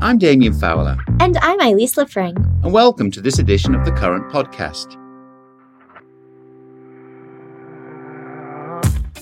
I'm 0.00 0.16
Damien 0.16 0.52
Fowler. 0.54 0.96
And 1.18 1.36
I'm 1.38 1.60
Elise 1.60 1.96
Lefring. 1.96 2.36
And 2.62 2.72
welcome 2.72 3.10
to 3.10 3.20
this 3.20 3.40
edition 3.40 3.74
of 3.74 3.84
the 3.84 3.90
Current 3.90 4.30
Podcast. 4.30 4.94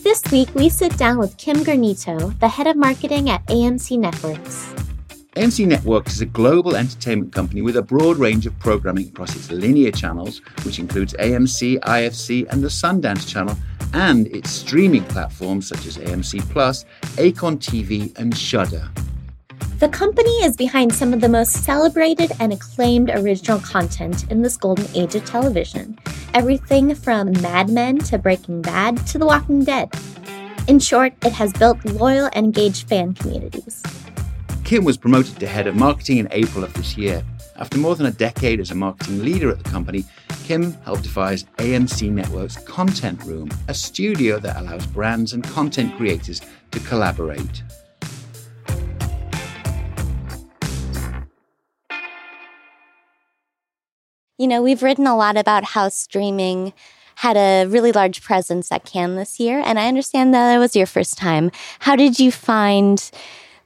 This 0.03 0.23
week, 0.31 0.55
we 0.55 0.69
sit 0.69 0.95
down 0.99 1.17
with 1.17 1.35
Kim 1.39 1.65
Granito, 1.65 2.39
the 2.41 2.49
head 2.49 2.67
of 2.67 2.77
marketing 2.77 3.31
at 3.31 3.45
AMC 3.47 3.99
Networks. 3.99 4.67
AMC 5.37 5.67
Networks 5.67 6.17
is 6.17 6.21
a 6.21 6.27
global 6.27 6.77
entertainment 6.77 7.33
company 7.33 7.63
with 7.63 7.79
a 7.79 7.83
broad 7.83 8.19
range 8.19 8.47
of 8.47 8.59
programming 8.59 9.09
across 9.09 9.35
its 9.35 9.51
linear 9.51 9.91
channels, 9.91 10.43
which 10.67 10.79
includes 10.79 11.15
AMC, 11.15 11.81
IFC, 11.81 12.53
and 12.53 12.63
the 12.63 12.69
Sundance 12.69 13.27
Channel, 13.27 13.57
and 13.95 14.27
its 14.27 14.51
streaming 14.51 15.05
platforms 15.05 15.67
such 15.67 15.87
as 15.87 15.97
AMC 15.97 16.41
Plus, 16.51 16.85
Acorn 17.17 17.57
TV, 17.57 18.15
and 18.19 18.37
Shudder. 18.37 18.91
The 19.79 19.91
company 19.91 20.31
is 20.43 20.57
behind 20.57 20.95
some 20.95 21.13
of 21.13 21.21
the 21.21 21.29
most 21.29 21.53
celebrated 21.53 22.33
and 22.41 22.51
acclaimed 22.51 23.11
original 23.11 23.59
content 23.59 24.25
in 24.31 24.41
this 24.41 24.57
golden 24.57 24.87
age 24.97 25.15
of 25.15 25.27
television. 25.27 25.99
Everything 26.33 26.95
from 26.95 27.31
Mad 27.43 27.69
Men 27.69 27.99
to 27.99 28.17
Breaking 28.17 28.63
Bad 28.63 28.97
to 29.09 29.19
The 29.19 29.27
Walking 29.27 29.65
Dead. 29.65 29.93
In 30.67 30.79
short, 30.79 31.13
it 31.27 31.35
has 31.35 31.53
built 31.53 31.85
loyal 31.85 32.31
and 32.33 32.47
engaged 32.47 32.89
fan 32.89 33.13
communities. 33.13 33.83
Kim 34.65 34.83
was 34.83 34.97
promoted 34.97 35.39
to 35.41 35.47
head 35.47 35.67
of 35.67 35.77
marketing 35.77 36.17
in 36.17 36.29
April 36.31 36.65
of 36.65 36.73
this 36.73 36.97
year. 36.97 37.23
After 37.57 37.77
more 37.77 37.97
than 37.97 38.07
a 38.07 38.13
decade 38.13 38.61
as 38.61 38.71
a 38.71 38.75
marketing 38.75 39.23
leader 39.23 39.51
at 39.51 39.63
the 39.63 39.69
company, 39.69 40.07
Kim 40.45 40.73
helped 40.85 41.03
devise 41.03 41.45
AMC 41.59 42.11
Network's 42.11 42.57
Content 42.57 43.23
Room, 43.25 43.51
a 43.69 43.75
studio 43.75 44.39
that 44.39 44.57
allows 44.57 44.87
brands 44.87 45.35
and 45.35 45.45
content 45.45 45.95
creators 45.99 46.41
to 46.71 46.81
collaborate. 46.81 47.63
You 54.39 54.47
know, 54.47 54.63
we've 54.63 54.83
written 54.83 55.07
a 55.07 55.17
lot 55.17 55.39
about 55.39 55.65
how 55.65 55.89
streaming 55.89 56.75
had 57.17 57.39
a 57.39 57.65
really 57.67 57.93
large 57.93 58.23
presence 58.23 58.71
at 58.71 58.85
Cannes 58.85 59.17
this 59.17 59.41
year, 59.41 59.63
and 59.65 59.79
I 59.79 59.89
understand 59.89 60.35
that 60.35 60.55
it 60.55 60.59
was 60.59 60.77
your 60.77 60.87
first 60.87 61.17
time. 61.17 61.51
How 61.79 61.97
did 61.97 62.19
you 62.19 62.31
find 62.31 63.11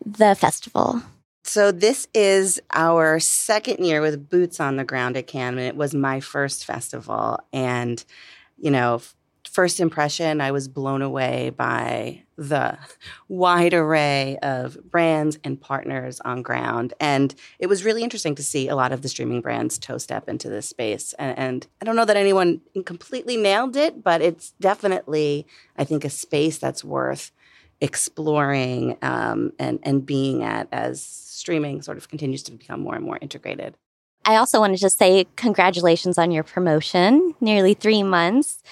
the 0.05 0.37
festival? 0.37 1.03
So 1.43 1.73
this 1.73 2.07
is 2.15 2.61
our 2.73 3.19
second 3.19 3.85
year 3.85 4.01
with 4.01 4.29
boots 4.29 4.61
on 4.61 4.77
the 4.77 4.85
ground 4.85 5.17
at 5.17 5.27
Cannes, 5.27 5.59
and 5.59 5.67
it 5.67 5.75
was 5.75 5.93
my 5.93 6.21
first 6.21 6.65
festival. 6.65 7.41
And 7.53 8.05
you 8.57 8.71
know, 8.71 9.01
first 9.51 9.81
impression, 9.81 10.41
I 10.41 10.53
was 10.53 10.69
blown 10.69 11.03
away 11.03 11.51
by 11.51 12.23
the 12.37 12.79
wide 13.29 13.75
array 13.75 14.39
of 14.42 14.79
brands 14.91 15.39
and 15.45 15.61
partners 15.61 16.20
on 16.20 16.42
ground. 16.42 16.95
And 17.01 17.34
it 17.59 17.67
was 17.67 17.84
really 17.84 18.03
interesting 18.03 18.34
to 18.37 18.42
see 18.42 18.69
a 18.69 18.77
lot 18.77 18.92
of 18.92 19.03
the 19.03 19.09
streaming 19.09 19.41
brands 19.41 19.79
toe 19.79 19.98
step 19.98 20.29
into 20.29 20.48
this 20.48 20.69
space. 20.69 21.12
And, 21.19 21.39
and, 21.39 21.67
I 21.83 21.84
don't 21.84 21.97
know 21.97 22.05
that 22.05 22.17
anyone 22.17 22.61
completely 22.84 23.37
nailed 23.37 23.77
it, 23.77 24.03
but 24.03 24.23
it's 24.23 24.53
definitely, 24.61 25.47
I 25.77 25.85
think, 25.85 26.05
a 26.05 26.11
space 26.11 26.59
that's 26.59 26.85
worth 26.85 27.33
exploring 27.81 28.97
um, 29.03 29.53
and, 29.59 29.81
and 29.83 30.05
being 30.05 30.45
at 30.45 30.69
as 30.73 31.03
streaming 31.03 31.83
sort 31.83 31.98
of 31.98 32.09
continues 32.09 32.42
to 32.45 32.53
become 32.53 32.81
more 32.81 32.95
and 32.95 33.05
more 33.05 33.19
integrated. 33.20 33.75
I 34.25 34.37
also 34.37 34.61
wanted 34.61 34.79
to 34.81 34.91
say 34.91 35.27
congratulations 35.37 36.19
on 36.19 36.31
your 36.31 36.45
promotion, 36.45 37.35
nearly 37.41 37.75
three 37.75 38.03
months. 38.03 38.62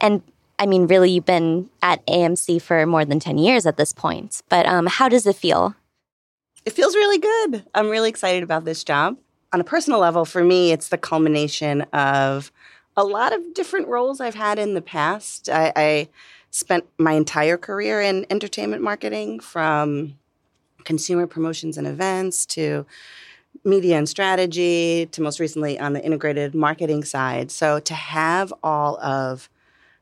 And 0.00 0.22
I 0.58 0.66
mean, 0.66 0.86
really, 0.86 1.10
you've 1.10 1.24
been 1.24 1.70
at 1.82 2.04
AMC 2.06 2.60
for 2.60 2.84
more 2.86 3.04
than 3.04 3.20
10 3.20 3.38
years 3.38 3.66
at 3.66 3.76
this 3.76 3.92
point. 3.92 4.42
But 4.48 4.66
um, 4.66 4.86
how 4.86 5.08
does 5.08 5.26
it 5.26 5.36
feel? 5.36 5.74
It 6.64 6.72
feels 6.72 6.94
really 6.94 7.18
good. 7.18 7.64
I'm 7.74 7.88
really 7.88 8.08
excited 8.08 8.42
about 8.42 8.64
this 8.64 8.84
job. 8.84 9.16
On 9.52 9.60
a 9.60 9.64
personal 9.64 10.00
level, 10.00 10.24
for 10.24 10.44
me, 10.44 10.72
it's 10.72 10.88
the 10.88 10.98
culmination 10.98 11.82
of 11.92 12.52
a 12.96 13.04
lot 13.04 13.32
of 13.32 13.54
different 13.54 13.88
roles 13.88 14.20
I've 14.20 14.34
had 14.34 14.58
in 14.58 14.74
the 14.74 14.82
past. 14.82 15.48
I, 15.48 15.72
I 15.76 16.08
spent 16.50 16.84
my 16.98 17.12
entire 17.12 17.56
career 17.56 18.00
in 18.00 18.26
entertainment 18.28 18.82
marketing 18.82 19.40
from 19.40 20.18
consumer 20.84 21.26
promotions 21.26 21.78
and 21.78 21.86
events 21.86 22.44
to 22.46 22.84
media 23.64 23.96
and 23.96 24.08
strategy 24.08 25.06
to 25.12 25.22
most 25.22 25.40
recently 25.40 25.78
on 25.78 25.92
the 25.92 26.04
integrated 26.04 26.54
marketing 26.54 27.04
side. 27.04 27.50
So 27.50 27.80
to 27.80 27.94
have 27.94 28.52
all 28.62 28.98
of 29.00 29.48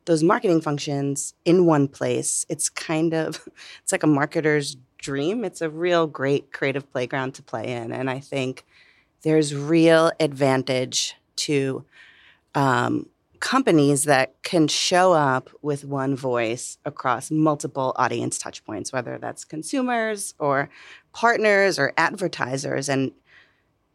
those 0.06 0.22
marketing 0.22 0.60
functions 0.60 1.34
in 1.44 1.66
one 1.66 1.88
place. 1.88 2.46
It's 2.48 2.68
kind 2.68 3.12
of 3.12 3.46
it's 3.82 3.92
like 3.92 4.02
a 4.02 4.08
marketer's 4.08 4.76
dream. 4.98 5.44
It's 5.44 5.60
a 5.60 5.70
real 5.70 6.06
great 6.06 6.52
creative 6.52 6.90
playground 6.90 7.34
to 7.34 7.42
play 7.42 7.66
in, 7.72 7.92
and 7.92 8.08
I 8.08 8.18
think 8.18 8.64
there's 9.22 9.54
real 9.54 10.12
advantage 10.18 11.14
to 11.36 11.84
um, 12.54 13.06
companies 13.40 14.04
that 14.04 14.34
can 14.42 14.68
show 14.68 15.12
up 15.12 15.50
with 15.62 15.84
one 15.84 16.16
voice 16.16 16.78
across 16.84 17.30
multiple 17.30 17.92
audience 17.96 18.38
touchpoints, 18.38 18.92
whether 18.92 19.18
that's 19.18 19.44
consumers 19.44 20.34
or 20.38 20.70
partners 21.12 21.78
or 21.78 21.92
advertisers. 21.96 22.88
And 22.88 23.12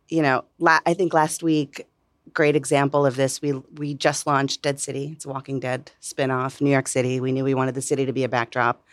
you 0.09 0.21
know, 0.21 0.43
la- 0.59 0.81
I 0.85 0.93
think 0.93 1.13
last 1.13 1.41
week 1.41 1.87
great 2.33 2.55
example 2.55 3.05
of 3.05 3.15
this. 3.15 3.41
We 3.41 3.53
we 3.53 3.93
just 3.93 4.27
launched 4.27 4.61
Dead 4.61 4.79
City. 4.79 5.11
It's 5.13 5.25
a 5.25 5.29
Walking 5.29 5.59
Dead 5.59 5.91
spinoff, 6.01 6.61
New 6.61 6.69
York 6.69 6.87
City. 6.87 7.19
We 7.19 7.31
knew 7.31 7.43
we 7.43 7.53
wanted 7.53 7.75
the 7.75 7.81
city 7.81 8.05
to 8.05 8.13
be 8.13 8.23
a 8.23 8.29
backdrop. 8.29 8.83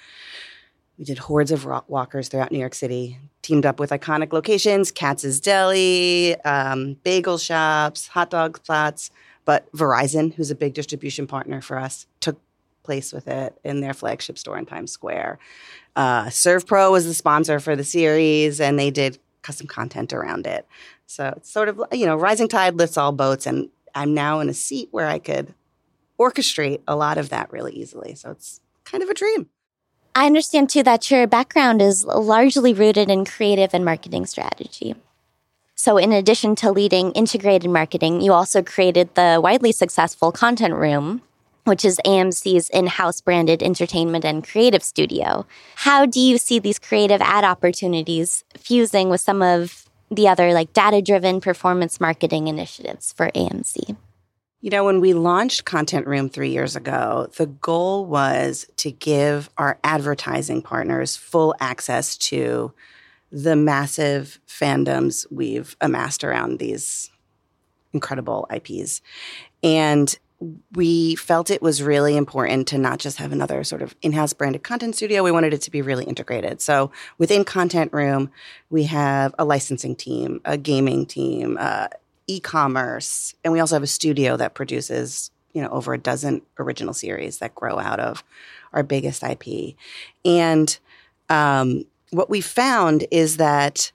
We 0.98 1.04
did 1.04 1.18
hordes 1.18 1.52
of 1.52 1.64
rock 1.64 1.88
walkers 1.88 2.28
throughout 2.28 2.50
New 2.50 2.58
York 2.58 2.74
City, 2.74 3.18
teamed 3.42 3.64
up 3.64 3.78
with 3.78 3.90
iconic 3.90 4.32
locations, 4.32 4.90
Katz's 4.90 5.40
Deli, 5.40 6.34
um, 6.42 6.94
bagel 7.04 7.38
shops, 7.38 8.08
hot 8.08 8.30
dog 8.30 8.56
spots. 8.58 9.10
But 9.44 9.70
Verizon, 9.72 10.34
who's 10.34 10.50
a 10.50 10.56
big 10.56 10.74
distribution 10.74 11.26
partner 11.26 11.62
for 11.62 11.78
us, 11.78 12.06
took 12.20 12.40
place 12.82 13.12
with 13.12 13.28
it 13.28 13.56
in 13.64 13.80
their 13.80 13.94
flagship 13.94 14.38
store 14.38 14.58
in 14.58 14.66
Times 14.66 14.90
Square. 14.90 15.38
Uh, 15.94 16.24
ServPro 16.26 16.90
was 16.90 17.06
the 17.06 17.14
sponsor 17.14 17.60
for 17.60 17.76
the 17.76 17.84
series, 17.84 18.60
and 18.60 18.78
they 18.78 18.90
did 18.90 19.18
custom 19.48 19.66
content 19.66 20.12
around 20.12 20.46
it. 20.46 20.66
So 21.06 21.32
it's 21.34 21.50
sort 21.50 21.70
of, 21.70 21.80
you 21.90 22.04
know, 22.04 22.16
rising 22.16 22.48
tide 22.48 22.74
lifts 22.74 22.98
all 22.98 23.12
boats. 23.12 23.46
And 23.46 23.70
I'm 23.94 24.12
now 24.12 24.40
in 24.40 24.50
a 24.50 24.54
seat 24.54 24.88
where 24.90 25.08
I 25.08 25.18
could 25.18 25.54
orchestrate 26.20 26.82
a 26.86 26.94
lot 26.94 27.16
of 27.16 27.30
that 27.30 27.50
really 27.50 27.72
easily. 27.72 28.14
So 28.14 28.30
it's 28.30 28.60
kind 28.84 29.02
of 29.02 29.08
a 29.08 29.14
dream. 29.14 29.48
I 30.14 30.26
understand 30.26 30.68
too 30.68 30.82
that 30.82 31.10
your 31.10 31.26
background 31.26 31.80
is 31.80 32.04
largely 32.04 32.74
rooted 32.74 33.08
in 33.08 33.24
creative 33.24 33.72
and 33.72 33.86
marketing 33.86 34.26
strategy. 34.26 34.94
So, 35.74 35.96
in 35.96 36.12
addition 36.12 36.56
to 36.56 36.72
leading 36.72 37.12
integrated 37.12 37.70
marketing, 37.70 38.20
you 38.20 38.32
also 38.32 38.62
created 38.62 39.14
the 39.14 39.38
widely 39.40 39.70
successful 39.70 40.32
Content 40.32 40.74
Room, 40.74 41.22
which 41.68 41.84
is 41.84 42.00
AMC's 42.04 42.68
in 42.70 42.86
house 42.86 43.20
branded 43.20 43.62
entertainment 43.62 44.24
and 44.24 44.46
creative 44.46 44.82
studio. 44.82 45.46
How 45.76 46.06
do 46.06 46.18
you 46.18 46.38
see 46.38 46.58
these 46.58 46.78
creative 46.78 47.20
ad 47.20 47.44
opportunities 47.44 48.44
fusing 48.56 49.10
with 49.10 49.20
some 49.20 49.42
of 49.42 49.84
the 50.10 50.26
other 50.26 50.52
like 50.52 50.72
data 50.72 51.02
driven 51.02 51.40
performance 51.40 52.00
marketing 52.00 52.48
initiatives 52.48 53.12
for 53.12 53.30
AMC? 53.30 53.96
You 54.60 54.70
know, 54.70 54.84
when 54.84 55.00
we 55.00 55.12
launched 55.12 55.64
Content 55.64 56.06
Room 56.08 56.28
three 56.28 56.50
years 56.50 56.74
ago, 56.74 57.28
the 57.36 57.46
goal 57.46 58.06
was 58.06 58.66
to 58.78 58.90
give 58.90 59.50
our 59.56 59.78
advertising 59.84 60.62
partners 60.62 61.14
full 61.14 61.54
access 61.60 62.16
to 62.16 62.72
the 63.30 63.54
massive 63.54 64.40
fandoms 64.48 65.30
we've 65.30 65.76
amassed 65.80 66.24
around 66.24 66.58
these 66.58 67.10
incredible 67.92 68.48
IPs. 68.52 69.00
And 69.62 70.18
we 70.72 71.16
felt 71.16 71.50
it 71.50 71.60
was 71.60 71.82
really 71.82 72.16
important 72.16 72.68
to 72.68 72.78
not 72.78 73.00
just 73.00 73.18
have 73.18 73.32
another 73.32 73.64
sort 73.64 73.82
of 73.82 73.96
in-house 74.02 74.32
branded 74.32 74.62
content 74.62 74.94
studio. 74.94 75.24
We 75.24 75.32
wanted 75.32 75.52
it 75.52 75.62
to 75.62 75.70
be 75.70 75.82
really 75.82 76.04
integrated. 76.04 76.60
So 76.60 76.92
within 77.18 77.44
content 77.44 77.92
room 77.92 78.30
we 78.70 78.84
have 78.84 79.34
a 79.38 79.44
licensing 79.44 79.96
team 79.96 80.40
a 80.44 80.56
gaming 80.56 81.06
team 81.06 81.56
uh, 81.58 81.88
e-commerce 82.26 83.34
and 83.42 83.52
we 83.52 83.60
also 83.60 83.74
have 83.74 83.82
a 83.82 83.88
studio 83.88 84.36
that 84.36 84.54
produces 84.54 85.30
you 85.54 85.62
know 85.62 85.68
over 85.70 85.94
a 85.94 85.98
dozen 85.98 86.42
original 86.58 86.94
series 86.94 87.38
that 87.38 87.54
grow 87.54 87.78
out 87.78 87.98
of 87.98 88.22
our 88.72 88.82
biggest 88.82 89.22
ip 89.24 89.74
and 90.24 90.78
um, 91.30 91.84
what 92.10 92.30
we 92.30 92.40
found 92.40 93.06
is 93.10 93.38
that 93.38 93.92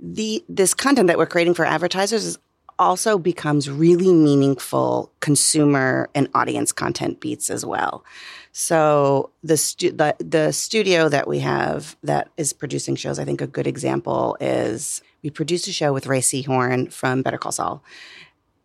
the 0.00 0.44
this 0.48 0.74
content 0.74 1.06
that 1.08 1.18
we're 1.18 1.26
creating 1.26 1.54
for 1.54 1.64
advertisers 1.64 2.24
is 2.24 2.38
also 2.78 3.18
becomes 3.18 3.70
really 3.70 4.12
meaningful 4.12 5.12
consumer 5.20 6.08
and 6.14 6.28
audience 6.34 6.72
content 6.72 7.20
beats 7.20 7.50
as 7.50 7.64
well. 7.64 8.04
So 8.52 9.30
the, 9.42 9.56
stu- 9.56 9.92
the, 9.92 10.14
the 10.18 10.52
studio 10.52 11.08
that 11.08 11.26
we 11.26 11.38
have 11.38 11.96
that 12.02 12.28
is 12.36 12.52
producing 12.52 12.96
shows, 12.96 13.18
I 13.18 13.24
think 13.24 13.40
a 13.40 13.46
good 13.46 13.66
example 13.66 14.36
is 14.40 15.02
we 15.22 15.30
produced 15.30 15.68
a 15.68 15.72
show 15.72 15.92
with 15.92 16.06
Rhea 16.06 16.20
Seehorn 16.20 16.92
from 16.92 17.22
Better 17.22 17.38
Call 17.38 17.52
Saul. 17.52 17.82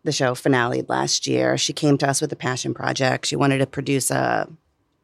The 0.04 0.12
show 0.12 0.34
finale 0.34 0.84
last 0.88 1.26
year. 1.26 1.58
She 1.58 1.72
came 1.72 1.98
to 1.98 2.08
us 2.08 2.20
with 2.20 2.32
a 2.32 2.36
passion 2.36 2.72
project. 2.74 3.26
She 3.26 3.36
wanted 3.36 3.58
to 3.58 3.66
produce 3.66 4.10
a 4.10 4.48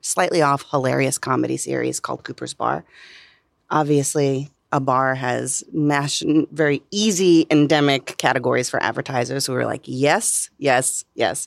slightly 0.01 0.41
off 0.43 0.65
hilarious 0.71 1.19
comedy 1.19 1.57
series 1.57 1.99
called 1.99 2.25
Cooper's 2.25 2.55
Bar. 2.55 2.85
Obviously, 3.71 4.51
a 4.75 4.81
bar 4.81 5.15
has 5.15 5.63
mash, 5.73 6.21
very 6.51 6.83
easy 6.91 7.47
endemic 7.49 8.17
categories 8.19 8.69
for 8.69 8.83
advertisers 8.83 9.47
who 9.47 9.55
are 9.55 9.65
like, 9.65 9.83
yes, 9.85 10.51
yes, 10.59 11.05
yes. 11.15 11.47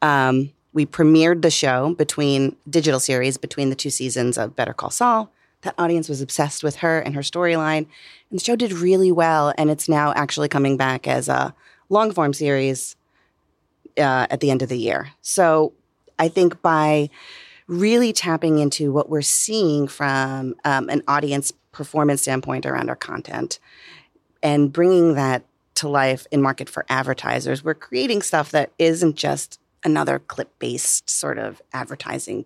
Um, 0.00 0.50
we 0.72 0.86
premiered 0.86 1.42
the 1.42 1.50
show 1.50 1.94
between 1.94 2.56
digital 2.68 3.00
series 3.00 3.36
between 3.36 3.68
the 3.68 3.76
two 3.76 3.90
seasons 3.90 4.38
of 4.38 4.56
Better 4.56 4.72
Call 4.72 4.88
Saul. 4.88 5.30
That 5.60 5.74
audience 5.76 6.08
was 6.08 6.22
obsessed 6.22 6.64
with 6.64 6.76
her 6.76 7.00
and 7.00 7.14
her 7.14 7.20
storyline. 7.20 7.86
And 8.30 8.40
the 8.40 8.44
show 8.44 8.56
did 8.56 8.72
really 8.72 9.12
well. 9.12 9.52
And 9.58 9.70
it's 9.70 9.88
now 9.88 10.14
actually 10.16 10.48
coming 10.48 10.78
back 10.78 11.06
as 11.06 11.28
a 11.28 11.54
long 11.90 12.12
form 12.12 12.32
series 12.32 12.96
uh, 13.98 14.26
at 14.30 14.40
the 14.40 14.50
end 14.50 14.62
of 14.62 14.70
the 14.70 14.78
year. 14.78 15.10
So 15.20 15.74
I 16.18 16.28
think 16.28 16.62
by 16.62 17.10
really 17.66 18.14
tapping 18.14 18.58
into 18.58 18.90
what 18.90 19.10
we're 19.10 19.22
seeing 19.22 19.86
from 19.86 20.54
um, 20.64 20.88
an 20.88 21.02
audience 21.06 21.52
performance 21.74 22.22
standpoint 22.22 22.64
around 22.64 22.88
our 22.88 22.96
content 22.96 23.58
and 24.42 24.72
bringing 24.72 25.14
that 25.14 25.44
to 25.74 25.88
life 25.88 26.26
in 26.30 26.40
market 26.40 26.68
for 26.68 26.86
advertisers, 26.88 27.64
we're 27.64 27.74
creating 27.74 28.22
stuff 28.22 28.50
that 28.52 28.70
isn't 28.78 29.16
just 29.16 29.60
another 29.84 30.18
clip 30.18 30.58
based 30.58 31.10
sort 31.10 31.38
of 31.38 31.60
advertising 31.72 32.44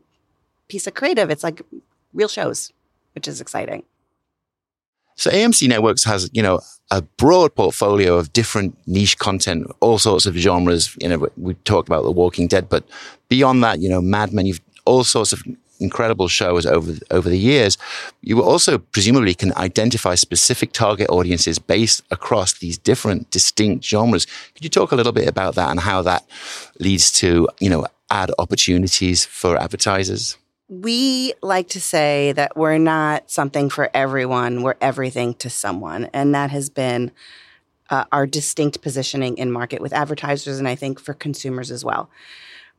piece 0.68 0.86
of 0.86 0.94
creative. 0.94 1.30
It's 1.30 1.44
like 1.44 1.62
real 2.12 2.28
shows, 2.28 2.72
which 3.14 3.28
is 3.28 3.40
exciting. 3.40 3.84
So 5.14 5.30
AMC 5.30 5.68
Networks 5.68 6.04
has, 6.04 6.30
you 6.32 6.42
know, 6.42 6.60
a 6.92 7.02
broad 7.02 7.54
portfolio 7.54 8.16
of 8.16 8.32
different 8.32 8.78
niche 8.86 9.18
content, 9.18 9.66
all 9.80 9.98
sorts 9.98 10.26
of 10.26 10.34
genres. 10.36 10.96
You 11.00 11.08
know, 11.08 11.28
we 11.36 11.54
talked 11.54 11.88
about 11.88 12.04
The 12.04 12.12
Walking 12.12 12.46
Dead, 12.46 12.68
but 12.68 12.84
beyond 13.28 13.64
that, 13.64 13.80
you 13.80 13.88
know, 13.88 14.00
Mad 14.00 14.32
Men, 14.32 14.46
you've 14.46 14.60
all 14.84 15.04
sorts 15.04 15.32
of 15.32 15.42
incredible 15.80 16.28
shows 16.28 16.66
over 16.66 16.92
over 17.10 17.28
the 17.28 17.38
years. 17.38 17.78
You 18.22 18.42
also 18.42 18.78
presumably 18.78 19.34
can 19.34 19.52
identify 19.56 20.14
specific 20.14 20.72
target 20.72 21.08
audiences 21.10 21.58
based 21.58 22.02
across 22.10 22.54
these 22.54 22.78
different 22.78 23.30
distinct 23.30 23.84
genres. 23.84 24.26
Could 24.54 24.64
you 24.64 24.70
talk 24.70 24.92
a 24.92 24.96
little 24.96 25.12
bit 25.12 25.28
about 25.28 25.54
that 25.54 25.70
and 25.70 25.80
how 25.80 26.02
that 26.02 26.24
leads 26.78 27.12
to, 27.20 27.48
you 27.60 27.70
know, 27.70 27.86
ad 28.10 28.30
opportunities 28.38 29.24
for 29.24 29.56
advertisers? 29.56 30.36
we 30.68 31.32
like 31.42 31.68
to 31.68 31.80
say 31.80 32.32
that 32.32 32.56
we're 32.56 32.78
not 32.78 33.30
something 33.30 33.70
for 33.70 33.88
everyone, 33.94 34.62
we're 34.62 34.74
everything 34.80 35.32
to 35.34 35.48
someone. 35.48 36.10
And 36.12 36.34
that 36.34 36.50
has 36.50 36.68
been 36.68 37.10
uh, 37.90 38.04
our 38.12 38.26
distinct 38.26 38.82
positioning 38.82 39.38
in 39.38 39.50
market 39.50 39.80
with 39.80 39.94
advertisers 39.94 40.58
and 40.58 40.68
I 40.68 40.74
think 40.74 41.00
for 41.00 41.14
consumers 41.14 41.70
as 41.70 41.84
well. 41.84 42.10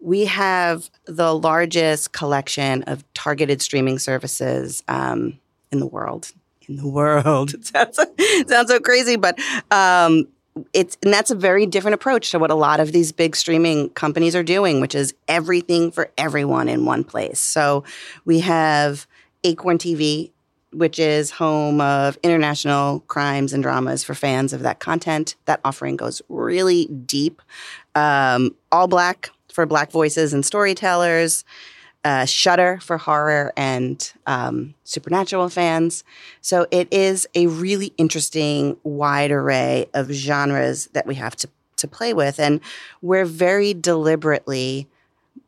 We 0.01 0.25
have 0.25 0.89
the 1.05 1.33
largest 1.35 2.11
collection 2.11 2.83
of 2.83 3.03
targeted 3.13 3.61
streaming 3.61 3.99
services 3.99 4.83
um, 4.87 5.39
in 5.71 5.79
the 5.79 5.87
world. 5.87 6.31
In 6.67 6.77
the 6.77 6.87
world. 6.87 7.53
It 7.53 7.65
sounds, 7.67 7.99
it 8.17 8.49
sounds 8.49 8.69
so 8.69 8.79
crazy, 8.79 9.15
but 9.15 9.39
um, 9.71 10.27
it's 10.73 10.97
and 11.03 11.13
that's 11.13 11.31
a 11.31 11.35
very 11.35 11.65
different 11.65 11.95
approach 11.95 12.31
to 12.31 12.39
what 12.39 12.51
a 12.51 12.55
lot 12.55 12.79
of 12.79 12.91
these 12.91 13.11
big 13.11 13.35
streaming 13.35 13.89
companies 13.89 14.35
are 14.35 14.43
doing, 14.43 14.81
which 14.81 14.95
is 14.95 15.13
everything 15.27 15.91
for 15.91 16.09
everyone 16.17 16.69
in 16.69 16.85
one 16.85 17.03
place. 17.03 17.39
So 17.39 17.83
we 18.25 18.39
have 18.41 19.07
Acorn 19.43 19.77
TV, 19.77 20.31
which 20.71 20.99
is 20.99 21.31
home 21.31 21.81
of 21.81 22.17
international 22.23 23.01
crimes 23.01 23.53
and 23.53 23.63
dramas 23.63 24.03
for 24.03 24.13
fans 24.13 24.53
of 24.53 24.61
that 24.61 24.79
content. 24.79 25.35
That 25.45 25.59
offering 25.63 25.95
goes 25.95 26.21
really 26.29 26.85
deep. 26.85 27.41
Um, 27.95 28.55
ALLBLK 28.71 29.29
for 29.59 29.65
Black 29.65 29.91
voices 29.91 30.31
and 30.31 30.45
storytellers 30.45 31.43
uh, 32.05 32.23
Shudder 32.23 32.79
for 32.81 32.97
horror 32.97 33.51
and 33.57 34.13
um, 34.25 34.73
supernatural 34.85 35.49
fans. 35.49 36.05
So 36.39 36.65
it 36.71 36.87
is 36.93 37.27
a 37.35 37.47
really 37.47 37.91
interesting 37.97 38.77
wide 38.83 39.31
array 39.31 39.87
of 39.93 40.09
genres 40.11 40.87
that 40.93 41.05
we 41.05 41.15
have 41.15 41.35
to 41.35 41.49
to 41.75 41.89
play 41.89 42.13
with, 42.13 42.39
and 42.39 42.61
we're 43.01 43.25
very 43.25 43.73
deliberately 43.73 44.87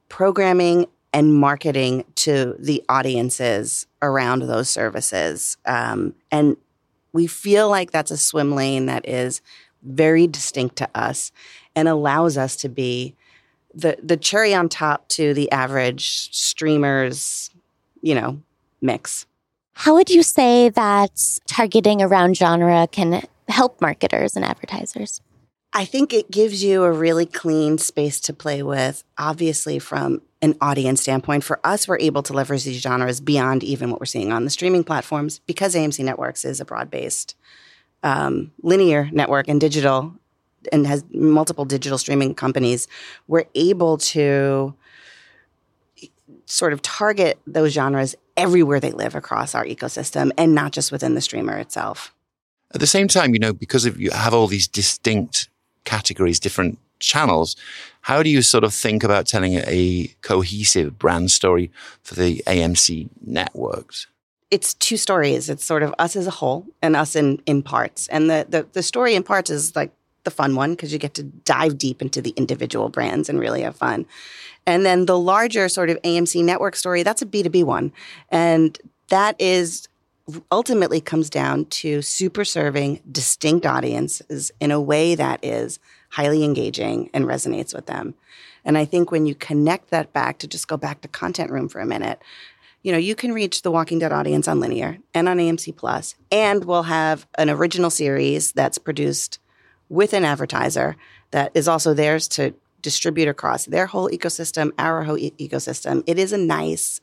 programming 0.09 0.87
and 1.13 1.33
marketing 1.33 2.03
to 2.15 2.57
the 2.59 2.83
audiences 2.89 3.87
around 4.01 4.41
those 4.41 4.69
services. 4.69 5.55
Um, 5.65 6.15
and 6.31 6.57
we 7.13 7.27
feel 7.27 7.69
like 7.69 7.91
that's 7.91 8.11
a 8.11 8.17
swim 8.17 8.55
lane 8.55 8.87
that 8.87 9.07
is 9.07 9.41
very 9.83 10.27
distinct 10.27 10.75
to 10.77 10.89
us 10.93 11.31
and 11.77 11.87
allows 11.87 12.37
us 12.37 12.57
to 12.57 12.67
be 12.67 13.15
the 13.73 13.97
the 14.01 14.17
cherry 14.17 14.53
on 14.53 14.69
top 14.69 15.07
to 15.09 15.33
the 15.33 15.51
average 15.51 16.33
streamers, 16.35 17.49
you 18.01 18.15
know, 18.15 18.41
mix. 18.81 19.25
How 19.73 19.95
would 19.95 20.09
you 20.09 20.23
say 20.23 20.69
that 20.69 21.39
targeting 21.47 22.01
around 22.01 22.37
genre 22.37 22.87
can 22.91 23.23
help 23.47 23.81
marketers 23.81 24.35
and 24.35 24.45
advertisers? 24.45 25.21
I 25.73 25.85
think 25.85 26.11
it 26.13 26.29
gives 26.29 26.63
you 26.63 26.83
a 26.83 26.91
really 26.91 27.25
clean 27.25 27.77
space 27.77 28.19
to 28.21 28.33
play 28.33 28.61
with, 28.61 29.05
obviously, 29.17 29.79
from 29.79 30.21
an 30.41 30.55
audience 30.59 31.01
standpoint. 31.01 31.45
For 31.45 31.65
us, 31.65 31.87
we're 31.87 31.99
able 31.99 32.23
to 32.23 32.33
leverage 32.33 32.65
these 32.65 32.81
genres 32.81 33.21
beyond 33.21 33.63
even 33.63 33.89
what 33.89 34.01
we're 34.01 34.05
seeing 34.05 34.33
on 34.33 34.43
the 34.43 34.49
streaming 34.49 34.83
platforms 34.83 35.39
because 35.45 35.73
AMC 35.73 36.03
Networks 36.03 36.43
is 36.43 36.59
a 36.59 36.65
broad 36.65 36.91
based 36.91 37.35
um, 38.03 38.51
linear 38.61 39.09
network 39.11 39.47
and 39.47 39.61
digital 39.61 40.13
and 40.71 40.87
has 40.87 41.03
multiple 41.13 41.65
digital 41.65 41.97
streaming 41.97 42.35
companies, 42.35 42.87
we're 43.27 43.45
able 43.55 43.97
to 43.97 44.73
sort 46.45 46.73
of 46.73 46.81
target 46.81 47.39
those 47.47 47.71
genres 47.71 48.15
everywhere 48.37 48.79
they 48.79 48.91
live 48.91 49.15
across 49.15 49.55
our 49.55 49.65
ecosystem 49.65 50.31
and 50.37 50.53
not 50.53 50.71
just 50.71 50.91
within 50.91 51.15
the 51.15 51.21
streamer 51.21 51.57
itself. 51.57 52.13
At 52.73 52.79
the 52.79 52.87
same 52.87 53.07
time, 53.07 53.33
you 53.33 53.39
know, 53.39 53.53
because 53.53 53.85
of 53.85 53.99
you 53.99 54.11
have 54.11 54.33
all 54.33 54.47
these 54.47 54.67
distinct 54.67 55.49
categories, 55.83 56.39
different 56.39 56.77
channels, 56.99 57.55
how 58.01 58.23
do 58.23 58.29
you 58.29 58.41
sort 58.41 58.63
of 58.63 58.73
think 58.73 59.03
about 59.03 59.27
telling 59.27 59.55
a 59.55 60.13
cohesive 60.21 60.97
brand 60.97 61.31
story 61.31 61.71
for 62.03 62.15
the 62.15 62.43
AMC 62.47 63.09
networks? 63.25 64.07
It's 64.49 64.73
two 64.73 64.97
stories. 64.97 65.49
It's 65.49 65.63
sort 65.63 65.83
of 65.83 65.93
us 65.97 66.15
as 66.15 66.27
a 66.27 66.31
whole 66.31 66.65
and 66.81 66.95
us 66.95 67.15
in, 67.15 67.41
in 67.45 67.63
parts. 67.63 68.07
And 68.09 68.29
the, 68.29 68.45
the, 68.47 68.67
the 68.73 68.83
story 68.83 69.15
in 69.15 69.23
parts 69.23 69.49
is 69.49 69.75
like 69.75 69.91
the 70.23 70.31
fun 70.31 70.55
one 70.55 70.71
because 70.71 70.93
you 70.93 70.99
get 70.99 71.13
to 71.15 71.23
dive 71.23 71.77
deep 71.77 72.01
into 72.01 72.21
the 72.21 72.31
individual 72.31 72.89
brands 72.89 73.29
and 73.29 73.39
really 73.39 73.61
have 73.61 73.75
fun. 73.75 74.05
And 74.65 74.85
then 74.85 75.05
the 75.05 75.17
larger 75.17 75.67
sort 75.69 75.89
of 75.89 76.01
AMC 76.03 76.43
network 76.43 76.75
story, 76.75 77.03
that's 77.03 77.21
a 77.21 77.25
B2B 77.25 77.63
one. 77.63 77.91
And 78.29 78.77
that 79.09 79.35
is 79.39 79.87
ultimately 80.51 81.01
comes 81.01 81.29
down 81.29 81.65
to 81.65 82.01
super 82.01 82.45
serving 82.45 83.01
distinct 83.11 83.65
audiences 83.65 84.51
in 84.59 84.71
a 84.71 84.79
way 84.79 85.15
that 85.15 85.43
is 85.43 85.79
highly 86.09 86.43
engaging 86.43 87.09
and 87.13 87.25
resonates 87.25 87.73
with 87.73 87.87
them. 87.87 88.13
And 88.63 88.77
I 88.77 88.85
think 88.85 89.11
when 89.11 89.25
you 89.25 89.33
connect 89.33 89.89
that 89.89 90.13
back 90.13 90.37
to 90.39 90.47
just 90.47 90.67
go 90.67 90.77
back 90.77 91.01
to 91.01 91.07
content 91.07 91.51
room 91.51 91.67
for 91.67 91.79
a 91.79 91.85
minute, 91.85 92.21
you 92.83 92.91
know, 92.91 92.97
you 92.97 93.15
can 93.15 93.33
reach 93.33 93.61
the 93.61 93.71
Walking 93.71 93.99
Dead 93.99 94.11
audience 94.11 94.47
on 94.47 94.59
linear 94.59 94.97
and 95.13 95.27
on 95.27 95.37
AMC 95.37 95.75
Plus, 95.75 96.15
and 96.31 96.65
we'll 96.65 96.83
have 96.83 97.27
an 97.37 97.49
original 97.49 97.89
series 97.89 98.51
that's 98.51 98.77
produced 98.77 99.39
with 99.91 100.13
an 100.13 100.23
advertiser 100.23 100.95
that 101.31 101.51
is 101.53 101.67
also 101.67 101.93
theirs 101.93 102.27
to 102.29 102.53
distribute 102.81 103.27
across 103.27 103.65
their 103.65 103.85
whole 103.85 104.09
ecosystem, 104.09 104.71
our 104.79 105.03
whole 105.03 105.17
e- 105.17 105.33
ecosystem. 105.37 106.01
It 106.07 106.17
is 106.17 106.31
a 106.31 106.37
nice 106.37 107.01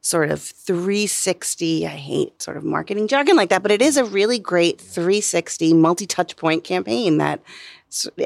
sort 0.00 0.30
of 0.30 0.40
360. 0.40 1.86
I 1.86 1.90
hate 1.90 2.40
sort 2.40 2.56
of 2.56 2.64
marketing 2.64 3.08
jargon 3.08 3.36
like 3.36 3.50
that, 3.50 3.62
but 3.62 3.70
it 3.70 3.82
is 3.82 3.98
a 3.98 4.04
really 4.04 4.38
great 4.38 4.80
360 4.80 5.74
multi 5.74 6.06
touch 6.06 6.36
point 6.36 6.64
campaign 6.64 7.18
that 7.18 7.42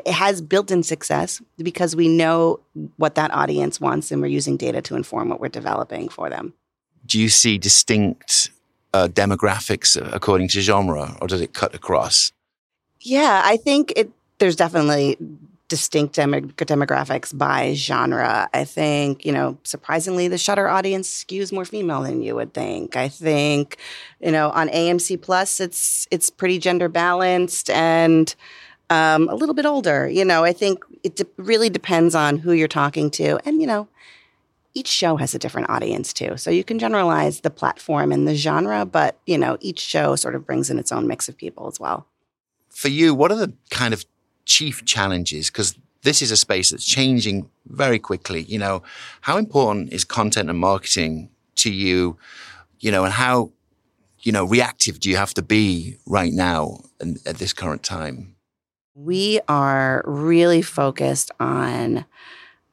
has 0.07 0.41
built 0.41 0.71
in 0.71 0.85
success 0.85 1.43
because 1.59 1.97
we 1.97 2.07
know 2.07 2.61
what 2.97 3.17
that 3.17 3.33
audience 3.33 3.81
wants 3.81 4.13
and 4.13 4.23
we're 4.23 4.29
using 4.29 4.57
data 4.57 4.81
to 4.83 4.95
inform 4.95 5.29
what 5.29 5.41
we're 5.41 5.49
developing 5.49 6.09
for 6.09 6.31
them. 6.31 6.55
Do 7.05 7.19
you 7.19 7.29
see 7.29 7.59
distinct 7.59 8.51
uh, 8.95 9.09
demographics 9.09 9.97
according 10.15 10.49
to 10.49 10.61
genre 10.61 11.17
or 11.21 11.27
does 11.27 11.41
it 11.41 11.53
cut 11.53 11.75
across? 11.75 12.33
Yeah, 13.03 13.43
I 13.45 13.57
think 13.57 13.93
it. 13.97 14.11
There's 14.39 14.57
definitely 14.57 15.17
distinct 15.69 16.17
demographics 16.17 17.37
by 17.37 17.73
genre. 17.75 18.49
I 18.53 18.65
think, 18.65 19.25
you 19.25 19.33
know, 19.33 19.57
surprisingly, 19.63 20.29
the 20.29 20.37
Shudder 20.37 20.69
audience 20.69 21.25
skews 21.25 21.53
more 21.53 21.65
female 21.65 22.03
than 22.03 22.23
you 22.23 22.35
would 22.35 22.53
think. 22.53 22.97
I 22.97 23.09
think, 23.09 23.77
you 24.21 24.33
know, 24.33 24.51
on 24.51 24.69
AMC 24.69 25.17
Plus, 25.17 25.61
it's 25.61 26.07
it's 26.11 26.29
pretty 26.31 26.59
gender 26.59 26.89
balanced 26.89 27.71
and 27.71 28.35
um, 28.91 29.29
a 29.29 29.35
little 29.35 29.55
bit 29.55 29.67
older. 29.67 30.09
You 30.09 30.25
know, 30.25 30.45
I 30.45 30.53
think 30.53 30.85
it 31.05 31.17
de- 31.17 31.27
really 31.37 31.71
depends 31.71 32.15
on 32.15 32.39
who 32.39 32.53
you're 32.53 32.69
talking 32.69 33.11
to, 33.13 33.39
and 33.47 33.61
you 33.61 33.67
know, 33.67 33.89
each 34.75 34.89
show 34.89 35.17
has 35.17 35.35
a 35.35 35.41
different 35.41 35.71
audience 35.71 36.13
too. 36.13 36.37
So 36.39 36.51
you 36.51 36.65
can 36.65 36.79
generalize 36.79 37.41
the 37.43 37.51
platform 37.51 38.13
and 38.13 38.29
the 38.29 38.37
genre, 38.37 38.87
but 38.87 39.19
you 39.27 39.39
know, 39.39 39.59
each 39.61 39.81
show 39.81 40.17
sort 40.17 40.35
of 40.37 40.47
brings 40.47 40.71
in 40.71 40.79
its 40.79 40.93
own 40.93 41.07
mix 41.09 41.29
of 41.29 41.37
people 41.39 41.69
as 41.69 41.81
well 41.81 42.07
for 42.73 42.89
you, 42.89 43.15
what 43.15 43.31
are 43.31 43.37
the 43.37 43.53
kind 43.71 43.95
of 43.95 44.05
chief 44.45 44.85
challenges? 44.85 45.51
Because 45.51 45.77
this 46.03 46.21
is 46.23 46.31
a 46.31 46.37
space 46.37 46.71
that's 46.71 46.85
changing 46.85 47.49
very 47.67 47.99
quickly. 47.99 48.43
You 48.43 48.59
know, 48.59 48.83
how 49.21 49.37
important 49.37 49.93
is 49.93 50.05
content 50.05 50.51
and 50.51 50.59
marketing 50.59 51.31
to 51.57 51.73
you? 51.73 52.17
You 52.81 52.91
know, 52.91 53.05
and 53.05 53.13
how 53.13 53.53
you 54.23 54.33
know, 54.33 54.45
reactive 54.45 55.01
do 55.01 55.11
you 55.11 55.17
have 55.17 55.35
to 55.35 55.43
be 55.43 55.97
right 56.07 56.33
now 56.33 56.81
and 57.01 57.19
at 57.27 57.37
this 57.37 57.53
current 57.53 57.83
time? 57.83 58.37
We 58.95 59.41
are 59.49 60.03
really 60.07 60.63
focused 60.63 61.31
on 61.41 62.05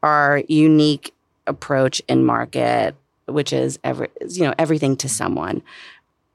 our 0.03 0.44
unique 0.48 1.13
approach 1.48 2.01
in 2.08 2.24
market, 2.24 2.96
which 3.27 3.51
is 3.51 3.79
every, 3.84 4.10
you 4.29 4.44
know 4.44 4.53
everything 4.58 4.96
to 4.98 5.10
someone. 5.10 5.63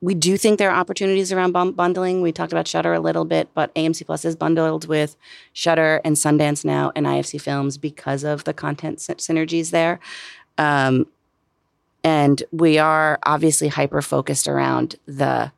We 0.04 0.14
do 0.14 0.37
think 0.37 0.58
there 0.58 0.70
are 0.70 0.78
opportunities 0.78 1.32
around 1.32 1.52
bundling. 1.52 2.20
We 2.20 2.30
talked 2.30 2.52
about 2.52 2.68
Shudder 2.68 2.92
a 2.92 3.00
little 3.00 3.25
bit, 3.25 3.49
but 3.54 3.75
AMC 3.75 4.04
Plus 4.04 4.26
is 4.26 4.37
bundled 4.37 4.87
with 4.87 5.16
Shudder 5.54 6.02
and 6.04 6.14
Sundance 6.14 6.62
Now 6.62 6.92
and 6.94 7.06
IFC 7.06 7.40
Films 7.40 7.78
because 7.78 8.23
of 8.23 8.44
the 8.44 8.52
content 8.52 8.99
synergies 8.99 9.70
there. 9.70 9.99
Um, 10.58 11.06
and 12.04 12.42
we 12.52 12.76
are 12.76 13.18
obviously 13.23 13.68
hyper 13.68 14.02
focused 14.02 14.46
around 14.46 14.96
the 15.06 15.50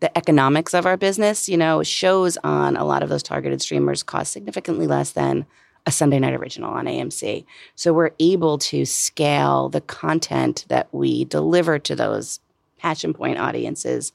the 0.00 0.18
economics 0.18 0.74
of 0.74 0.84
our 0.84 0.96
business. 0.96 1.48
You 1.48 1.58
know, 1.58 1.84
shows 1.84 2.36
on 2.42 2.76
a 2.76 2.84
lot 2.84 3.04
of 3.04 3.08
those 3.08 3.22
targeted 3.22 3.62
streamers 3.62 4.02
cost 4.02 4.32
significantly 4.32 4.88
less 4.88 5.12
than 5.12 5.46
a 5.86 5.92
Sunday 5.92 6.18
night 6.18 6.34
original 6.34 6.72
on 6.72 6.86
AMC. 6.86 7.44
So 7.76 7.92
we're 7.92 8.10
able 8.18 8.58
to 8.58 8.84
scale 8.84 9.68
the 9.68 9.80
content 9.80 10.64
that 10.66 10.88
we 10.90 11.24
deliver 11.24 11.78
to 11.78 11.94
those 11.94 12.40
passion 12.82 13.14
point 13.14 13.38
audiences 13.38 14.12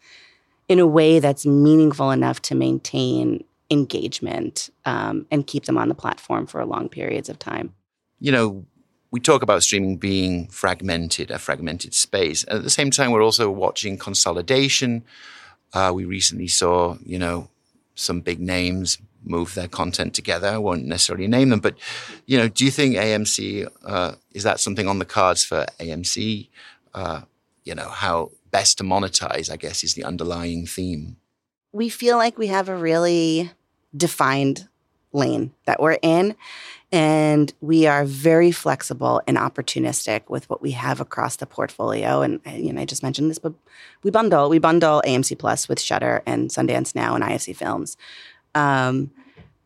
in 0.67 0.79
a 0.79 0.85
way 0.85 1.19
that's 1.19 1.45
meaningful 1.45 2.11
enough 2.11 2.41
to 2.41 2.55
maintain 2.55 3.43
engagement 3.69 4.69
um, 4.85 5.25
and 5.31 5.47
keep 5.47 5.65
them 5.65 5.77
on 5.77 5.87
the 5.87 5.95
platform 5.95 6.45
for 6.45 6.63
long 6.65 6.89
periods 6.89 7.29
of 7.29 7.39
time. 7.39 7.73
You 8.19 8.31
know, 8.31 8.65
we 9.11 9.19
talk 9.19 9.41
about 9.41 9.63
streaming 9.63 9.97
being 9.97 10.47
fragmented, 10.47 11.31
a 11.31 11.39
fragmented 11.39 11.93
space. 11.93 12.45
At 12.49 12.63
the 12.63 12.69
same 12.69 12.91
time, 12.91 13.11
we're 13.11 13.23
also 13.23 13.49
watching 13.49 13.97
consolidation. 13.97 15.03
Uh, 15.73 15.91
we 15.93 16.03
recently 16.05 16.47
saw, 16.47 16.97
you 17.05 17.17
know, 17.17 17.49
some 17.95 18.21
big 18.21 18.39
names 18.39 18.97
move 19.23 19.53
their 19.55 19.67
content 19.67 20.13
together. 20.13 20.47
I 20.47 20.57
won't 20.57 20.85
necessarily 20.85 21.27
name 21.27 21.49
them, 21.49 21.59
but 21.59 21.75
you 22.25 22.37
know, 22.37 22.47
do 22.47 22.63
you 22.65 22.71
think 22.71 22.95
AMC 22.95 23.67
uh, 23.85 24.13
is 24.33 24.43
that 24.43 24.59
something 24.59 24.87
on 24.87 24.99
the 24.99 25.05
cards 25.05 25.43
for 25.43 25.65
AMC? 25.79 26.49
Uh, 26.93 27.21
you 27.63 27.75
know, 27.75 27.89
how 27.89 28.31
best 28.51 28.77
to 28.77 28.83
monetize, 28.83 29.51
I 29.51 29.57
guess, 29.57 29.83
is 29.83 29.93
the 29.93 30.03
underlying 30.03 30.65
theme. 30.65 31.17
We 31.71 31.89
feel 31.89 32.17
like 32.17 32.37
we 32.37 32.47
have 32.47 32.69
a 32.69 32.75
really 32.75 33.51
defined 33.95 34.67
lane 35.13 35.53
that 35.65 35.81
we're 35.81 35.97
in. 36.01 36.35
And 36.91 37.53
we 37.59 37.85
are 37.85 38.05
very 38.05 38.51
flexible 38.51 39.21
and 39.27 39.35
opportunistic 39.35 40.29
with 40.29 40.49
what 40.49 40.61
we 40.61 40.71
have 40.71 41.01
across 41.01 41.35
the 41.35 41.45
portfolio. 41.45 42.21
And 42.21 42.39
you 42.45 42.71
know, 42.71 42.81
I 42.81 42.85
just 42.85 43.03
mentioned 43.03 43.29
this, 43.29 43.39
but 43.39 43.53
we 44.03 44.11
bundle 44.11 44.49
we 44.49 44.59
bundle 44.59 45.01
AMC 45.05 45.37
Plus 45.37 45.67
with 45.67 45.81
Shudder 45.81 46.23
and 46.25 46.49
Sundance 46.49 46.95
Now 46.95 47.15
and 47.15 47.23
IFC 47.23 47.55
Films. 47.55 47.97
Um, 48.55 49.11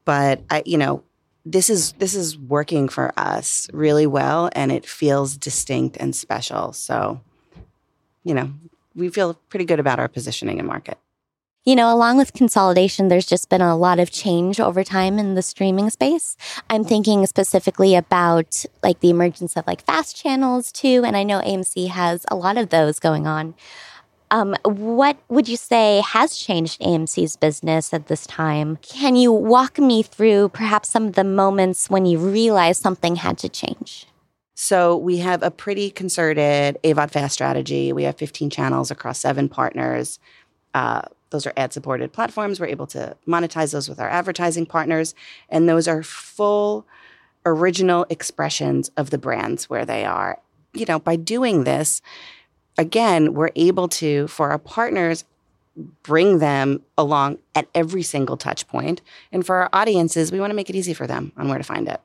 but 0.04 0.42
I, 0.50 0.64
you 0.66 0.80
know, 0.80 1.04
this 1.46 1.70
is 1.70 1.94
this 1.94 2.16
is 2.16 2.38
working 2.38 2.90
for 2.90 3.14
us 3.18 3.68
really 3.72 4.08
well, 4.08 4.50
and 4.54 4.72
it 4.72 4.86
feels 4.86 5.38
distinct 5.38 5.98
and 5.98 6.16
special. 6.16 6.74
So, 6.74 7.22
you 8.24 8.34
know, 8.34 8.52
we 8.96 9.10
feel 9.10 9.36
pretty 9.50 9.66
good 9.66 9.80
about 9.80 10.00
our 10.00 10.08
positioning 10.08 10.60
in 10.60 10.66
market. 10.66 10.98
You 11.64 11.76
know, 11.76 11.94
along 11.94 12.18
with 12.18 12.34
consolidation, 12.34 13.08
there's 13.08 13.28
just 13.28 13.48
been 13.48 13.62
a 13.62 13.78
lot 13.78 14.00
of 14.00 14.10
change 14.10 14.60
over 14.60 14.84
time 14.84 15.20
in 15.20 15.36
the 15.36 15.44
streaming 15.44 15.92
space. 15.92 16.36
I'm 16.72 16.84
thinking 16.84 17.24
specifically 17.28 17.94
about 17.94 18.66
like 18.82 19.00
the 19.00 19.12
emergence 19.12 19.56
of 19.56 19.68
like 19.68 19.86
fast 19.86 20.16
channels 20.18 20.72
too. 20.72 21.04
And 21.06 21.16
I 21.16 21.22
know 21.22 21.40
AMC 21.40 21.90
has 21.90 22.26
a 22.30 22.36
lot 22.36 22.58
of 22.58 22.70
those 22.70 23.00
going 23.00 23.28
on. 23.28 23.54
Um, 24.32 24.56
what 24.64 25.18
would 25.30 25.48
you 25.48 25.58
say 25.58 26.02
has 26.04 26.36
changed 26.36 26.82
AMC's 26.82 27.36
business 27.36 27.94
at 27.94 28.08
this 28.08 28.26
time? 28.26 28.78
Can 28.82 29.16
you 29.16 29.32
walk 29.32 29.78
me 29.78 30.02
through 30.02 30.50
perhaps 30.50 30.90
some 30.90 31.06
of 31.06 31.14
the 31.14 31.24
moments 31.24 31.92
when 31.92 32.08
you 32.08 32.18
realized 32.18 32.82
something 32.82 33.18
had 33.18 33.38
to 33.40 33.50
change? 33.50 34.08
So 34.64 34.96
we 34.96 35.18
have 35.18 35.42
a 35.42 35.50
pretty 35.50 35.90
concerted 35.90 36.78
AVOD 36.84 37.10
fast 37.10 37.34
strategy. 37.34 37.92
We 37.92 38.04
have 38.04 38.16
15 38.16 38.52
channels 38.52 38.92
across 38.92 39.18
seven 39.18 39.50
partners. 39.50 40.20
Uh, 40.76 41.02
those 41.32 41.48
are 41.48 41.54
ad 41.58 41.74
supported 41.74 42.14
platforms. 42.14 42.60
We're 42.60 42.68
able 42.68 42.86
to 42.88 43.18
monetize 43.28 43.72
those 43.72 43.90
with 43.90 44.00
our 44.00 44.08
advertising 44.08 44.68
partners. 44.68 45.16
And 45.50 45.68
those 45.68 45.88
are 45.88 46.04
full 46.04 46.86
original 47.44 48.06
expressions 48.12 48.92
of 48.96 49.10
the 49.10 49.18
brands 49.18 49.68
where 49.68 49.84
they 49.84 50.06
are. 50.06 50.38
You 50.74 50.86
know, 50.88 51.00
by 51.00 51.16
doing 51.16 51.64
this, 51.64 52.04
again, 52.78 53.34
we're 53.34 53.50
able 53.56 53.88
to, 53.88 54.28
for 54.28 54.52
our 54.52 54.60
partners, 54.60 55.24
bring 56.04 56.38
them 56.38 56.84
along 57.00 57.40
at 57.56 57.68
every 57.74 58.04
single 58.04 58.38
touch 58.38 58.68
point. 58.68 59.02
And 59.32 59.44
for 59.44 59.56
our 59.56 59.70
audiences, 59.74 60.32
we 60.32 60.40
want 60.40 60.52
to 60.52 60.56
make 60.56 60.70
it 60.70 60.76
easy 60.76 60.94
for 60.94 61.08
them 61.08 61.32
on 61.36 61.50
where 61.50 61.58
to 61.58 61.64
find 61.64 61.88
it. 61.88 62.00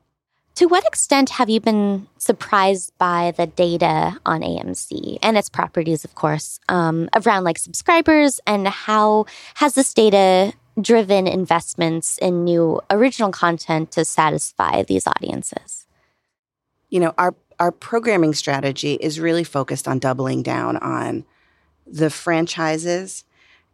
To 0.57 0.65
what 0.65 0.87
extent 0.87 1.29
have 1.31 1.51
you 1.51 1.61
been 1.61 2.09
surprised 2.17 2.97
by 2.97 3.35
the 3.37 3.47
data 3.47 4.19
on 4.25 4.41
AMC 4.41 5.19
and 5.23 5.37
its 5.37 5.51
properties, 5.51 6.03
of 6.03 6.15
course, 6.15 6.61
um, 6.71 7.11
around 7.15 7.45
like 7.45 7.59
subscribers 7.59 8.41
and 8.47 8.67
how 8.67 9.27
has 9.57 9.75
this 9.75 9.93
data 9.93 10.55
driven 10.81 11.27
investments 11.27 12.17
in 12.19 12.45
new 12.45 12.81
original 12.89 13.31
content 13.31 13.91
to 13.93 14.05
satisfy 14.07 14.83
these 14.83 15.07
audiences? 15.07 15.87
You 16.89 17.01
know, 17.01 17.15
our 17.19 17.35
our 17.61 17.71
programming 17.71 18.33
strategy 18.33 18.95
is 18.95 19.21
really 19.21 19.45
focused 19.45 19.87
on 19.87 19.99
doubling 19.99 20.43
down 20.43 20.79
on 20.79 21.27
the 21.87 22.09
franchises 22.09 23.25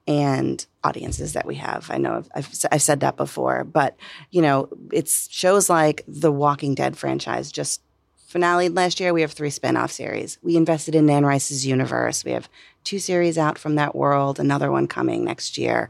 and 0.09 0.67
audiences 0.85 1.33
that 1.35 1.47
we 1.47 1.57
have. 1.57 1.91
I 1.91 1.99
know 1.99 2.25
I've, 2.35 2.49
I've, 2.71 2.83
said 2.83 3.01
that 3.01 3.17
before, 3.17 3.65
but 3.65 3.97
you 4.31 4.43
know, 4.43 4.69
it's 4.93 5.31
shows 5.31 5.71
like 5.71 6.03
the 6.09 6.33
Walking 6.33 6.75
Dead 6.75 6.97
franchise 6.97 7.53
just 7.53 7.81
finale 8.27 8.69
last 8.69 8.99
year. 8.99 9.13
We 9.13 9.21
have 9.21 9.33
three 9.33 9.51
spin-off 9.51 9.93
series. 9.93 10.39
We 10.43 10.57
invested 10.57 10.95
in 10.95 11.09
Anne 11.09 11.27
Rice's 11.27 11.67
universe. 11.67 12.25
We 12.25 12.33
have 12.33 12.49
two 12.83 12.99
series 12.99 13.39
out 13.39 13.59
from 13.59 13.77
that 13.77 13.95
world, 13.95 14.41
another 14.41 14.71
one 14.71 14.89
coming 14.89 15.25
next 15.25 15.57
year. 15.59 15.89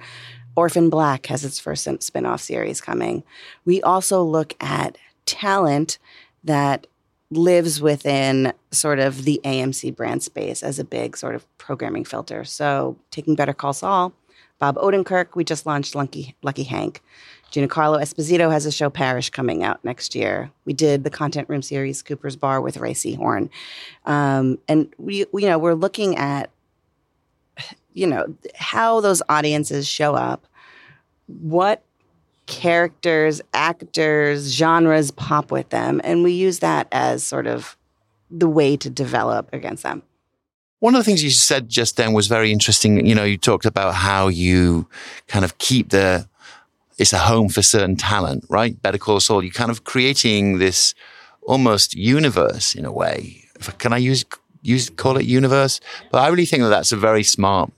Orphan 0.56 0.90
Black 0.90 1.26
has 1.26 1.44
its 1.44 1.58
first 1.58 1.88
spin-off 2.02 2.42
series 2.42 2.80
coming. 2.80 3.22
We 3.64 3.80
also 3.82 4.22
look 4.22 4.54
at 4.60 4.98
talent 5.24 5.98
that 6.44 6.86
lives 7.30 7.80
within 7.80 8.52
sort 8.70 8.98
of 8.98 9.24
the 9.24 9.40
AMC 9.44 9.96
brand 9.96 10.22
space 10.22 10.62
as 10.62 10.78
a 10.78 10.84
big 10.84 11.16
sort 11.16 11.34
of 11.34 11.46
programming 11.58 12.04
filter. 12.04 12.44
So, 12.44 12.98
taking 13.10 13.34
Better 13.34 13.54
Call 13.54 13.72
Saul, 13.72 14.12
Bob 14.62 14.76
Odenkirk, 14.76 15.34
we 15.34 15.42
just 15.42 15.66
launched 15.66 15.96
Lucky, 15.96 16.36
Lucky 16.42 16.62
Hank. 16.62 17.02
Giancarlo 17.50 18.00
Esposito 18.00 18.48
has 18.52 18.64
a 18.64 18.70
show 18.70 18.88
Parish 18.88 19.28
coming 19.28 19.64
out 19.64 19.84
next 19.84 20.14
year. 20.14 20.52
We 20.64 20.72
did 20.72 21.02
the 21.02 21.10
content 21.10 21.48
room 21.48 21.62
series 21.62 22.00
Cooper's 22.00 22.36
Bar 22.36 22.60
with 22.60 22.76
Rhea 22.76 22.94
Seehorn, 22.94 23.50
um, 24.06 24.60
and 24.68 24.94
we, 24.98 25.26
we, 25.32 25.42
you 25.42 25.48
know, 25.48 25.58
we're 25.58 25.74
looking 25.74 26.16
at, 26.16 26.50
you 27.92 28.06
know, 28.06 28.36
how 28.54 29.00
those 29.00 29.20
audiences 29.28 29.88
show 29.88 30.14
up, 30.14 30.46
what 31.26 31.82
characters, 32.46 33.42
actors, 33.52 34.54
genres 34.54 35.10
pop 35.10 35.50
with 35.50 35.70
them. 35.70 36.00
And 36.04 36.22
we 36.22 36.30
use 36.30 36.60
that 36.60 36.86
as 36.92 37.24
sort 37.24 37.48
of 37.48 37.76
the 38.30 38.48
way 38.48 38.76
to 38.76 38.88
develop 38.88 39.52
against 39.52 39.82
them. 39.82 40.04
One 40.82 40.96
of 40.96 40.98
the 40.98 41.04
things 41.04 41.22
you 41.22 41.30
said 41.30 41.68
just 41.68 41.96
then 41.96 42.12
was 42.12 42.26
very 42.26 42.50
interesting. 42.50 43.06
You 43.06 43.14
know, 43.14 43.22
you 43.22 43.38
talked 43.38 43.66
about 43.66 43.94
how 43.94 44.26
you 44.26 44.88
kind 45.28 45.44
of 45.44 45.56
keep 45.58 45.90
the, 45.90 46.28
it's 46.98 47.12
a 47.12 47.18
home 47.18 47.50
for 47.50 47.62
certain 47.62 47.94
talent, 47.94 48.44
right? 48.48 48.82
Better 48.82 48.98
Call 48.98 49.20
Saul, 49.20 49.44
you're 49.44 49.52
kind 49.52 49.70
of 49.70 49.84
creating 49.84 50.58
this 50.58 50.92
almost 51.42 51.94
universe 51.94 52.74
in 52.74 52.84
a 52.84 52.90
way. 52.90 53.44
Can 53.78 53.92
I 53.92 53.98
use, 53.98 54.24
use, 54.62 54.90
call 54.90 55.18
it 55.18 55.24
universe? 55.24 55.78
But 56.10 56.18
I 56.18 56.26
really 56.26 56.46
think 56.46 56.64
that 56.64 56.70
that's 56.70 56.90
a 56.90 56.96
very 56.96 57.22
smart 57.22 57.70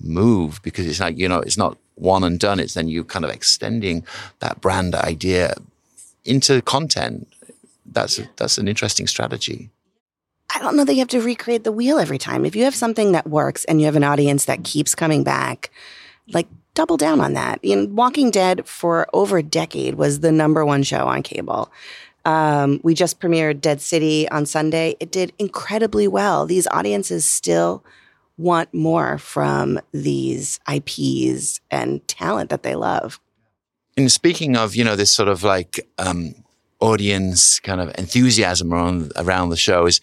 move 0.00 0.62
because 0.62 0.86
it's 0.86 1.00
like, 1.00 1.18
you 1.18 1.28
know, 1.28 1.40
it's 1.40 1.58
not 1.58 1.76
one 1.96 2.24
and 2.24 2.40
done. 2.40 2.58
It's 2.58 2.72
then 2.72 2.88
you 2.88 3.04
kind 3.04 3.26
of 3.26 3.30
extending 3.30 4.02
that 4.38 4.62
brand 4.62 4.94
idea 4.94 5.56
into 6.24 6.62
content. 6.62 7.28
That's 7.84 8.18
a, 8.18 8.26
that's 8.36 8.56
an 8.56 8.66
interesting 8.66 9.06
strategy. 9.06 9.68
I 10.54 10.60
don't 10.60 10.76
know 10.76 10.84
that 10.84 10.94
you 10.94 11.00
have 11.00 11.08
to 11.08 11.20
recreate 11.20 11.64
the 11.64 11.72
wheel 11.72 11.98
every 11.98 12.18
time. 12.18 12.44
If 12.44 12.56
you 12.56 12.64
have 12.64 12.74
something 12.74 13.12
that 13.12 13.26
works 13.26 13.64
and 13.64 13.80
you 13.80 13.86
have 13.86 13.96
an 13.96 14.04
audience 14.04 14.44
that 14.46 14.64
keeps 14.64 14.94
coming 14.94 15.24
back, 15.24 15.70
like 16.32 16.48
double 16.74 16.96
down 16.96 17.20
on 17.20 17.32
that. 17.32 17.58
In 17.62 17.96
Walking 17.96 18.30
Dead 18.30 18.66
for 18.66 19.08
over 19.12 19.38
a 19.38 19.42
decade 19.42 19.96
was 19.96 20.20
the 20.20 20.30
number 20.30 20.64
one 20.64 20.82
show 20.82 21.06
on 21.06 21.22
cable. 21.22 21.70
Um, 22.24 22.80
we 22.82 22.94
just 22.94 23.20
premiered 23.20 23.60
Dead 23.60 23.80
City 23.80 24.28
on 24.30 24.46
Sunday. 24.46 24.96
It 25.00 25.10
did 25.10 25.32
incredibly 25.38 26.08
well. 26.08 26.44
These 26.44 26.66
audiences 26.68 27.24
still 27.24 27.84
want 28.36 28.72
more 28.74 29.16
from 29.18 29.80
these 29.92 30.60
IPs 30.70 31.60
and 31.70 32.06
talent 32.08 32.50
that 32.50 32.62
they 32.62 32.74
love. 32.74 33.20
And 33.96 34.12
speaking 34.12 34.56
of, 34.56 34.76
you 34.76 34.84
know, 34.84 34.96
this 34.96 35.10
sort 35.10 35.28
of 35.28 35.42
like 35.42 35.88
um, 35.98 36.34
audience 36.80 37.60
kind 37.60 37.80
of 37.80 37.94
enthusiasm 37.96 38.74
around 38.74 39.12
around 39.16 39.48
the 39.48 39.56
show 39.56 39.86
is 39.86 40.00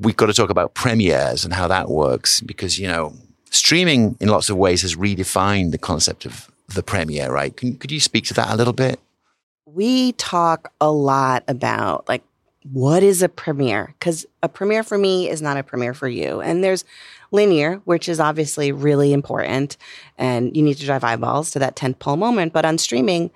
we've 0.00 0.16
got 0.16 0.26
to 0.26 0.34
talk 0.34 0.50
about 0.50 0.74
premieres 0.74 1.44
and 1.44 1.54
how 1.54 1.68
that 1.68 1.88
works 1.88 2.40
because 2.40 2.78
you 2.78 2.88
know 2.88 3.14
streaming 3.50 4.16
in 4.20 4.28
lots 4.28 4.50
of 4.50 4.56
ways 4.56 4.82
has 4.82 4.96
redefined 4.96 5.72
the 5.72 5.78
concept 5.78 6.26
of 6.26 6.50
the 6.74 6.82
premiere, 6.82 7.30
right? 7.30 7.56
Can, 7.56 7.76
could 7.76 7.92
you 7.92 8.00
speak 8.00 8.24
to 8.26 8.34
that 8.34 8.50
a 8.50 8.56
little 8.56 8.72
bit? 8.72 8.98
We 9.66 10.12
talk 10.12 10.72
a 10.80 10.90
lot 10.90 11.44
about 11.48 12.08
like 12.08 12.22
what 12.72 13.02
is 13.02 13.22
a 13.22 13.28
premiere? 13.28 13.94
Because 13.98 14.26
a 14.42 14.48
premiere 14.48 14.82
for 14.82 14.98
me 14.98 15.28
is 15.28 15.40
not 15.40 15.56
a 15.56 15.62
premiere 15.62 15.94
for 15.94 16.08
you. 16.08 16.40
And 16.40 16.64
there's 16.64 16.84
linear, 17.30 17.76
which 17.84 18.08
is 18.08 18.20
obviously 18.20 18.72
really 18.72 19.12
important, 19.12 19.76
and 20.18 20.56
you 20.56 20.62
need 20.62 20.76
to 20.78 20.86
drive 20.86 21.04
eyeballs 21.04 21.50
to 21.52 21.58
that 21.60 21.76
tenth 21.76 21.98
tentpole 21.98 22.18
moment. 22.18 22.52
But 22.52 22.64
on 22.64 22.78
streaming, 22.78 23.30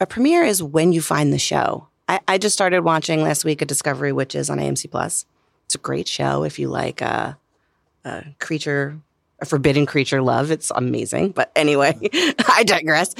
a 0.00 0.06
premiere 0.06 0.44
is 0.44 0.62
when 0.62 0.92
you 0.92 1.00
find 1.00 1.32
the 1.32 1.38
show. 1.38 1.88
I, 2.08 2.20
I 2.28 2.38
just 2.38 2.52
started 2.52 2.80
watching 2.80 3.22
last 3.22 3.44
week 3.44 3.62
a 3.62 3.64
Discovery 3.64 4.12
Witches 4.12 4.50
on 4.50 4.58
AMC 4.58 4.90
Plus. 4.90 5.24
It's 5.66 5.74
a 5.74 5.78
great 5.78 6.08
show 6.08 6.44
if 6.44 6.58
you 6.58 6.68
like 6.68 7.00
a, 7.00 7.38
a 8.04 8.24
creature 8.40 8.98
a 9.40 9.46
forbidden 9.46 9.86
creature 9.86 10.22
love. 10.22 10.50
It's 10.50 10.70
amazing. 10.74 11.32
But 11.32 11.52
anyway, 11.54 11.98
I 12.48 12.64
digress. 12.64 13.14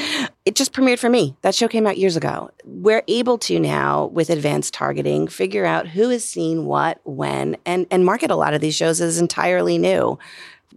It 0.44 0.54
just 0.54 0.72
premiered 0.72 0.98
for 0.98 1.10
me. 1.10 1.36
That 1.42 1.54
show 1.54 1.68
came 1.68 1.86
out 1.86 1.98
years 1.98 2.16
ago. 2.16 2.50
We're 2.64 3.02
able 3.08 3.38
to 3.38 3.58
now, 3.60 4.06
with 4.06 4.30
advanced 4.30 4.74
targeting, 4.74 5.28
figure 5.28 5.64
out 5.64 5.86
who 5.88 6.08
has 6.10 6.24
seen 6.24 6.66
what, 6.66 7.00
when, 7.04 7.56
and, 7.66 7.86
and 7.90 8.04
market 8.04 8.30
a 8.30 8.36
lot 8.36 8.54
of 8.54 8.60
these 8.60 8.74
shows 8.74 9.00
as 9.00 9.18
entirely 9.18 9.78
new 9.78 10.18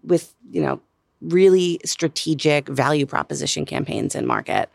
with, 0.03 0.33
you 0.51 0.61
know, 0.61 0.81
really 1.21 1.79
strategic 1.85 2.67
value 2.67 3.05
proposition 3.05 3.65
campaigns 3.65 4.15
in 4.15 4.25
market, 4.25 4.69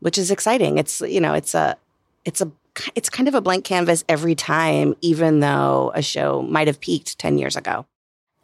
which 0.00 0.18
is 0.18 0.30
exciting. 0.30 0.78
It's, 0.78 1.00
you 1.00 1.20
know, 1.20 1.34
it's 1.34 1.54
a, 1.54 1.76
it's 2.24 2.40
a, 2.40 2.50
it's 2.94 3.10
kind 3.10 3.28
of 3.28 3.34
a 3.34 3.40
blank 3.40 3.64
canvas 3.64 4.04
every 4.08 4.34
time, 4.34 4.94
even 5.00 5.40
though 5.40 5.92
a 5.94 6.02
show 6.02 6.42
might 6.42 6.66
have 6.66 6.80
peaked 6.80 7.18
10 7.18 7.38
years 7.38 7.56
ago. 7.56 7.86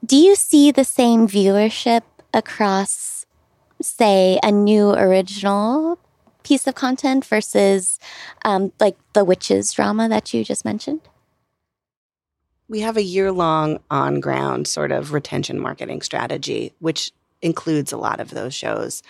Do 0.04 0.16
you 0.16 0.34
see 0.34 0.70
the 0.70 0.84
same 0.84 1.28
viewership 1.28 2.02
across, 2.34 3.24
say, 3.80 4.38
a 4.42 4.50
new 4.50 4.90
original 4.90 5.98
piece 6.42 6.66
of 6.66 6.74
content 6.74 7.24
versus 7.24 7.98
um, 8.44 8.72
like 8.80 8.96
the 9.12 9.24
witches 9.24 9.72
drama 9.72 10.08
that 10.08 10.34
you 10.34 10.44
just 10.44 10.64
mentioned? 10.64 11.00
We 12.68 12.80
have 12.80 12.96
a 12.96 13.02
year 13.02 13.30
long 13.32 13.80
on 13.90 14.20
ground 14.20 14.66
sort 14.66 14.92
of 14.92 15.12
retention 15.12 15.58
marketing 15.58 16.02
strategy, 16.02 16.72
which 16.78 17.12
includes 17.42 17.92
a 17.92 17.96
lot 17.98 18.18
of 18.18 18.30
those 18.30 18.54
shows, 18.54 19.02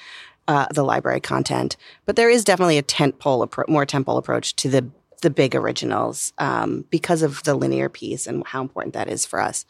uh, 0.48 0.66
the 0.74 0.82
library 0.82 1.20
content. 1.20 1.76
But 2.04 2.16
there 2.16 2.30
is 2.30 2.44
definitely 2.44 2.78
a 2.78 2.82
tentpole, 2.82 3.48
appro- 3.48 3.68
more 3.68 3.86
tentpole 3.86 4.18
approach 4.18 4.56
to 4.56 4.68
the 4.68 4.90
the 5.22 5.30
big 5.30 5.54
originals 5.54 6.32
um, 6.38 6.84
because 6.90 7.22
of 7.22 7.42
the 7.44 7.54
linear 7.54 7.88
piece 7.88 8.26
and 8.26 8.46
how 8.46 8.60
important 8.60 8.94
that 8.94 9.08
is 9.08 9.24
for 9.24 9.40
us. 9.40 9.64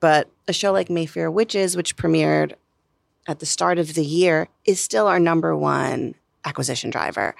But 0.00 0.28
a 0.46 0.52
show 0.52 0.72
like 0.72 0.90
Mayfair 0.90 1.30
Witches, 1.30 1.76
which 1.76 1.96
premiered 1.96 2.52
at 3.26 3.40
the 3.40 3.46
start 3.46 3.78
of 3.78 3.94
the 3.94 4.04
year, 4.04 4.48
is 4.64 4.80
still 4.80 5.06
our 5.06 5.18
number 5.18 5.56
one 5.56 6.14
acquisition 6.44 6.90
driver. 6.90 7.34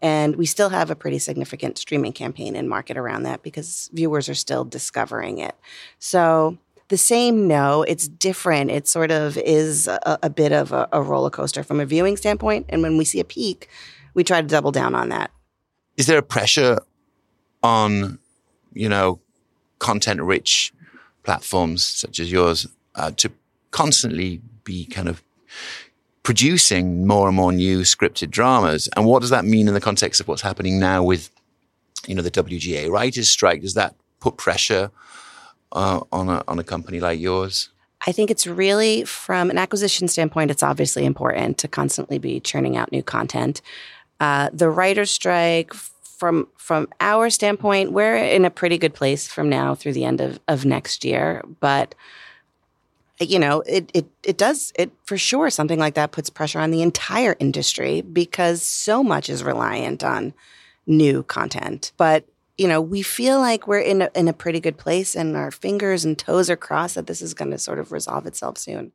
And 0.00 0.36
we 0.36 0.46
still 0.46 0.68
have 0.68 0.90
a 0.90 0.96
pretty 0.96 1.18
significant 1.18 1.76
streaming 1.76 2.12
campaign 2.12 2.56
in 2.56 2.68
market 2.68 2.96
around 2.96 3.24
that 3.24 3.42
because 3.42 3.90
viewers 3.92 4.28
are 4.28 4.34
still 4.34 4.64
discovering 4.64 5.38
it. 5.38 5.54
So 5.98 6.58
the 6.88 6.96
same, 6.96 7.48
no, 7.48 7.82
it's 7.82 8.08
different. 8.08 8.70
It 8.70 8.86
sort 8.86 9.10
of 9.10 9.36
is 9.38 9.88
a, 9.88 10.18
a 10.22 10.30
bit 10.30 10.52
of 10.52 10.72
a, 10.72 10.88
a 10.92 11.02
roller 11.02 11.30
coaster 11.30 11.62
from 11.62 11.80
a 11.80 11.86
viewing 11.86 12.16
standpoint. 12.16 12.66
And 12.68 12.82
when 12.82 12.96
we 12.96 13.04
see 13.04 13.20
a 13.20 13.24
peak, 13.24 13.68
we 14.14 14.24
try 14.24 14.40
to 14.40 14.46
double 14.46 14.72
down 14.72 14.94
on 14.94 15.08
that. 15.08 15.30
Is 15.96 16.06
there 16.06 16.18
a 16.18 16.22
pressure 16.22 16.78
on, 17.64 18.18
you 18.72 18.88
know, 18.88 19.18
content 19.80 20.20
rich 20.20 20.72
platforms 21.24 21.84
such 21.84 22.20
as 22.20 22.30
yours 22.30 22.68
uh, 22.94 23.10
to 23.16 23.32
constantly 23.72 24.40
be 24.62 24.86
kind 24.86 25.08
of 25.08 25.22
producing 26.22 27.06
more 27.06 27.26
and 27.26 27.36
more 27.36 27.52
new 27.52 27.80
scripted 27.80 28.30
dramas. 28.30 28.88
And 28.96 29.06
what 29.06 29.20
does 29.20 29.30
that 29.30 29.44
mean 29.44 29.66
in 29.66 29.74
the 29.74 29.80
context 29.80 30.20
of 30.20 30.28
what's 30.28 30.42
happening 30.42 30.78
now 30.78 31.02
with, 31.02 31.30
you 32.06 32.14
know, 32.14 32.22
the 32.22 32.30
WGA 32.30 32.90
writers' 32.90 33.28
strike? 33.28 33.62
Does 33.62 33.74
that 33.74 33.94
put 34.20 34.36
pressure 34.36 34.90
uh, 35.72 36.00
on 36.12 36.28
a 36.28 36.44
on 36.46 36.58
a 36.58 36.64
company 36.64 37.00
like 37.00 37.18
yours? 37.18 37.70
I 38.06 38.12
think 38.12 38.30
it's 38.30 38.46
really 38.46 39.04
from 39.04 39.50
an 39.50 39.56
acquisition 39.56 40.08
standpoint, 40.08 40.50
it's 40.50 40.62
obviously 40.62 41.06
important 41.06 41.56
to 41.58 41.68
constantly 41.68 42.18
be 42.18 42.38
churning 42.38 42.76
out 42.76 42.92
new 42.92 43.02
content. 43.02 43.62
Uh, 44.20 44.50
the 44.52 44.68
writer's 44.70 45.10
strike 45.10 45.74
from 46.16 46.48
from 46.56 46.88
our 47.00 47.30
standpoint, 47.30 47.92
we're 47.92 48.16
in 48.16 48.44
a 48.44 48.50
pretty 48.50 48.78
good 48.78 48.94
place 48.94 49.28
from 49.28 49.48
now 49.48 49.74
through 49.74 49.92
the 49.92 50.04
end 50.04 50.20
of, 50.20 50.40
of 50.48 50.64
next 50.64 51.04
year. 51.04 51.42
But 51.60 51.94
you 53.20 53.38
know, 53.38 53.62
it 53.66 53.90
it 53.94 54.06
it 54.22 54.38
does 54.38 54.72
it 54.76 54.90
for 55.04 55.16
sure. 55.18 55.50
Something 55.50 55.78
like 55.78 55.94
that 55.94 56.12
puts 56.12 56.30
pressure 56.30 56.60
on 56.60 56.70
the 56.70 56.82
entire 56.82 57.36
industry 57.38 58.00
because 58.00 58.62
so 58.62 59.02
much 59.02 59.28
is 59.28 59.44
reliant 59.44 60.02
on 60.04 60.34
new 60.86 61.22
content. 61.22 61.92
But 61.96 62.24
you 62.56 62.68
know, 62.68 62.80
we 62.80 63.02
feel 63.02 63.40
like 63.40 63.66
we're 63.66 63.80
in 63.80 64.02
a, 64.02 64.10
in 64.14 64.28
a 64.28 64.32
pretty 64.32 64.60
good 64.60 64.76
place, 64.76 65.16
and 65.16 65.36
our 65.36 65.50
fingers 65.50 66.04
and 66.04 66.16
toes 66.16 66.48
are 66.48 66.56
crossed 66.56 66.94
that 66.94 67.06
this 67.06 67.20
is 67.20 67.34
going 67.34 67.50
to 67.50 67.58
sort 67.58 67.78
of 67.78 67.90
resolve 67.90 68.26
itself 68.26 68.58
soon. 68.58 68.92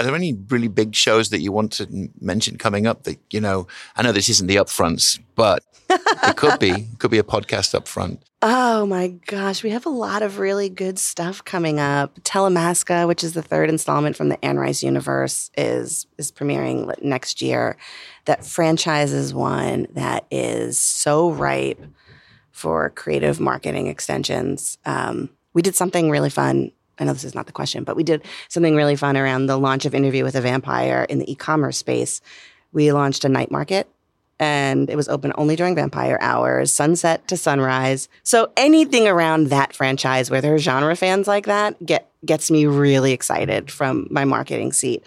Are 0.00 0.06
there 0.06 0.14
any 0.14 0.32
really 0.48 0.68
big 0.68 0.94
shows 0.94 1.30
that 1.30 1.40
you 1.40 1.50
want 1.50 1.72
to 1.72 2.08
mention 2.20 2.56
coming 2.56 2.86
up 2.86 3.02
that, 3.04 3.18
you 3.30 3.40
know, 3.40 3.66
I 3.96 4.02
know 4.02 4.12
this 4.12 4.28
isn't 4.28 4.46
the 4.46 4.56
upfronts, 4.56 5.18
but 5.34 5.64
it 5.90 6.36
could 6.36 6.58
be. 6.60 6.70
It 6.70 6.86
could 6.98 7.10
be 7.10 7.18
a 7.18 7.24
podcast 7.24 7.74
up 7.74 7.88
front. 7.88 8.22
Oh 8.40 8.86
my 8.86 9.08
gosh, 9.08 9.64
we 9.64 9.70
have 9.70 9.86
a 9.86 9.90
lot 9.90 10.22
of 10.22 10.38
really 10.38 10.68
good 10.68 10.98
stuff 10.98 11.44
coming 11.44 11.80
up. 11.80 12.20
Talamasca, 12.20 13.08
which 13.08 13.24
is 13.24 13.32
the 13.32 13.42
third 13.42 13.68
installment 13.68 14.14
from 14.14 14.28
the 14.28 14.42
Anne 14.44 14.58
Rice 14.58 14.82
universe, 14.82 15.50
is 15.56 16.06
is 16.18 16.30
premiering 16.30 17.02
next 17.02 17.42
year. 17.42 17.76
That 18.26 18.44
franchise 18.44 19.12
is 19.12 19.34
one 19.34 19.88
that 19.94 20.26
is 20.30 20.78
so 20.78 21.30
ripe 21.30 21.84
for 22.52 22.90
creative 22.90 23.40
marketing 23.40 23.88
extensions. 23.88 24.78
Um, 24.84 25.30
we 25.52 25.62
did 25.62 25.74
something 25.74 26.08
really 26.08 26.30
fun 26.30 26.70
I 26.98 27.04
know 27.04 27.12
this 27.12 27.24
is 27.24 27.34
not 27.34 27.46
the 27.46 27.52
question, 27.52 27.84
but 27.84 27.96
we 27.96 28.02
did 28.02 28.24
something 28.48 28.74
really 28.74 28.96
fun 28.96 29.16
around 29.16 29.46
the 29.46 29.56
launch 29.56 29.84
of 29.84 29.94
Interview 29.94 30.24
with 30.24 30.34
a 30.34 30.40
Vampire 30.40 31.06
in 31.08 31.18
the 31.18 31.30
e-commerce 31.30 31.78
space. 31.78 32.20
We 32.72 32.92
launched 32.92 33.24
a 33.24 33.28
night 33.28 33.50
market 33.50 33.88
and 34.40 34.88
it 34.88 34.96
was 34.96 35.08
open 35.08 35.32
only 35.36 35.56
during 35.56 35.74
vampire 35.74 36.18
hours, 36.20 36.72
sunset 36.72 37.26
to 37.28 37.36
sunrise. 37.36 38.08
So 38.22 38.52
anything 38.56 39.08
around 39.08 39.48
that 39.48 39.74
franchise 39.74 40.30
where 40.30 40.40
there 40.40 40.54
are 40.54 40.58
genre 40.58 40.94
fans 40.94 41.26
like 41.26 41.46
that 41.46 41.84
get 41.84 42.08
gets 42.24 42.50
me 42.50 42.66
really 42.66 43.12
excited 43.12 43.70
from 43.70 44.06
my 44.10 44.24
marketing 44.24 44.72
seat. 44.72 45.04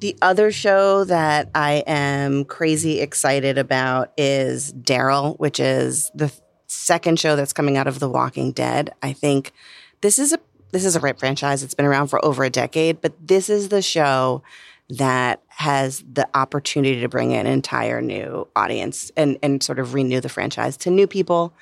The 0.00 0.16
other 0.20 0.50
show 0.50 1.04
that 1.04 1.48
I 1.54 1.84
am 1.86 2.44
crazy 2.44 3.00
excited 3.00 3.56
about 3.56 4.12
is 4.16 4.72
Daryl, 4.72 5.38
which 5.38 5.60
is 5.60 6.10
the 6.14 6.32
second 6.66 7.20
show 7.20 7.36
that's 7.36 7.52
coming 7.52 7.76
out 7.76 7.86
of 7.86 8.00
The 8.00 8.08
Walking 8.08 8.52
Dead. 8.52 8.92
I 9.02 9.12
think 9.12 9.52
this 10.00 10.18
is 10.18 10.32
a 10.32 10.40
this 10.72 10.84
is 10.84 10.96
a 10.96 11.00
rip 11.00 11.18
franchise. 11.18 11.62
It's 11.62 11.74
been 11.74 11.86
around 11.86 12.08
for 12.08 12.22
over 12.24 12.42
a 12.44 12.50
decade, 12.50 13.00
but 13.00 13.14
this 13.26 13.48
is 13.48 13.68
the 13.68 13.82
show 13.82 14.42
that 14.88 15.40
has 15.48 16.04
the 16.12 16.28
opportunity 16.34 17.00
to 17.00 17.08
bring 17.08 17.30
in 17.30 17.46
an 17.46 17.52
entire 17.52 18.02
new 18.02 18.46
audience 18.56 19.10
and, 19.16 19.38
and 19.42 19.62
sort 19.62 19.78
of 19.78 19.94
renew 19.94 20.20
the 20.20 20.28
franchise 20.28 20.76
to 20.78 20.90
new 20.90 21.06
people, 21.06 21.54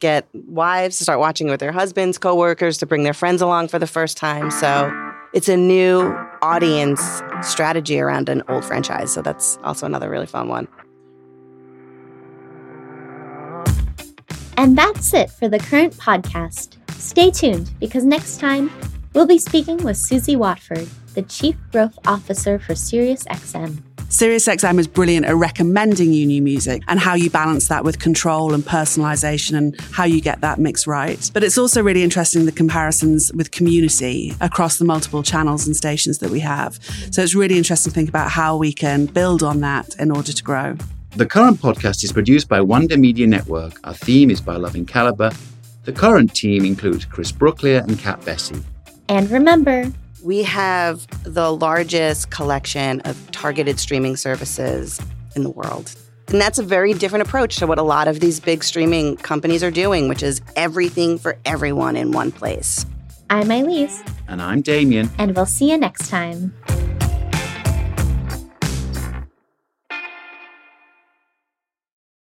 get 0.00 0.26
wives 0.32 0.98
to 0.98 1.04
start 1.04 1.18
watching 1.18 1.48
with 1.48 1.60
their 1.60 1.72
husbands, 1.72 2.18
coworkers 2.18 2.78
to 2.78 2.86
bring 2.86 3.02
their 3.02 3.14
friends 3.14 3.42
along 3.42 3.68
for 3.68 3.78
the 3.78 3.86
first 3.86 4.16
time. 4.16 4.50
So 4.50 4.90
it's 5.34 5.48
a 5.48 5.56
new 5.56 6.14
audience 6.40 7.22
strategy 7.42 8.00
around 8.00 8.28
an 8.28 8.42
old 8.48 8.64
franchise. 8.64 9.12
So 9.12 9.22
that's 9.22 9.58
also 9.64 9.84
another 9.84 10.08
really 10.08 10.26
fun 10.26 10.48
one. 10.48 10.68
And 14.58 14.76
that's 14.76 15.14
it 15.14 15.30
for 15.30 15.48
the 15.48 15.60
current 15.60 15.96
podcast. 15.98 16.78
Stay 16.94 17.30
tuned 17.30 17.70
because 17.78 18.04
next 18.04 18.40
time 18.40 18.72
we'll 19.14 19.24
be 19.24 19.38
speaking 19.38 19.76
with 19.84 19.96
Susie 19.96 20.34
Watford, 20.34 20.88
the 21.14 21.22
Chief 21.22 21.54
Growth 21.70 21.96
Officer 22.08 22.58
for 22.58 22.72
SiriusXM. 22.72 23.80
SiriusXM 24.08 24.80
is 24.80 24.88
brilliant 24.88 25.26
at 25.26 25.36
recommending 25.36 26.12
you 26.12 26.26
new 26.26 26.42
music 26.42 26.82
and 26.88 26.98
how 26.98 27.14
you 27.14 27.30
balance 27.30 27.68
that 27.68 27.84
with 27.84 28.00
control 28.00 28.52
and 28.52 28.64
personalization 28.64 29.56
and 29.56 29.80
how 29.92 30.02
you 30.02 30.20
get 30.20 30.40
that 30.40 30.58
mix 30.58 30.88
right. 30.88 31.30
But 31.32 31.44
it's 31.44 31.56
also 31.56 31.80
really 31.80 32.02
interesting 32.02 32.44
the 32.44 32.50
comparisons 32.50 33.32
with 33.34 33.52
community 33.52 34.34
across 34.40 34.78
the 34.78 34.84
multiple 34.84 35.22
channels 35.22 35.68
and 35.68 35.76
stations 35.76 36.18
that 36.18 36.30
we 36.30 36.40
have. 36.40 36.80
So 37.12 37.22
it's 37.22 37.36
really 37.36 37.58
interesting 37.58 37.92
to 37.92 37.94
think 37.94 38.08
about 38.08 38.32
how 38.32 38.56
we 38.56 38.72
can 38.72 39.06
build 39.06 39.44
on 39.44 39.60
that 39.60 39.94
in 40.00 40.10
order 40.10 40.32
to 40.32 40.42
grow. 40.42 40.76
The 41.16 41.26
current 41.26 41.60
podcast 41.60 42.04
is 42.04 42.12
produced 42.12 42.48
by 42.48 42.60
Wonder 42.60 42.96
Media 42.96 43.26
Network. 43.26 43.74
Our 43.84 43.94
theme 43.94 44.30
is 44.30 44.40
by 44.40 44.56
Loving 44.56 44.86
Caliber 44.86 45.30
the 45.88 45.94
current 45.94 46.34
team 46.34 46.66
includes 46.66 47.06
Chris 47.06 47.32
Brooklier 47.32 47.82
and 47.82 47.98
Kat 47.98 48.22
Bessie. 48.22 48.62
And 49.08 49.30
remember, 49.30 49.90
we 50.22 50.42
have 50.42 51.06
the 51.22 51.50
largest 51.50 52.28
collection 52.28 53.00
of 53.06 53.30
targeted 53.30 53.80
streaming 53.80 54.14
services 54.16 55.00
in 55.34 55.44
the 55.44 55.48
world. 55.48 55.96
And 56.28 56.38
that's 56.38 56.58
a 56.58 56.62
very 56.62 56.92
different 56.92 57.26
approach 57.26 57.56
to 57.56 57.66
what 57.66 57.78
a 57.78 57.82
lot 57.82 58.06
of 58.06 58.20
these 58.20 58.38
big 58.38 58.62
streaming 58.62 59.16
companies 59.16 59.64
are 59.64 59.70
doing, 59.70 60.10
which 60.10 60.22
is 60.22 60.42
everything 60.56 61.16
for 61.16 61.38
everyone 61.46 61.96
in 61.96 62.12
one 62.12 62.32
place. 62.32 62.84
I'm 63.30 63.50
Elise. 63.50 64.02
And 64.26 64.42
I'm 64.42 64.60
Damien. 64.60 65.08
And 65.16 65.34
we'll 65.34 65.46
see 65.46 65.70
you 65.70 65.78
next 65.78 66.10
time. 66.10 66.52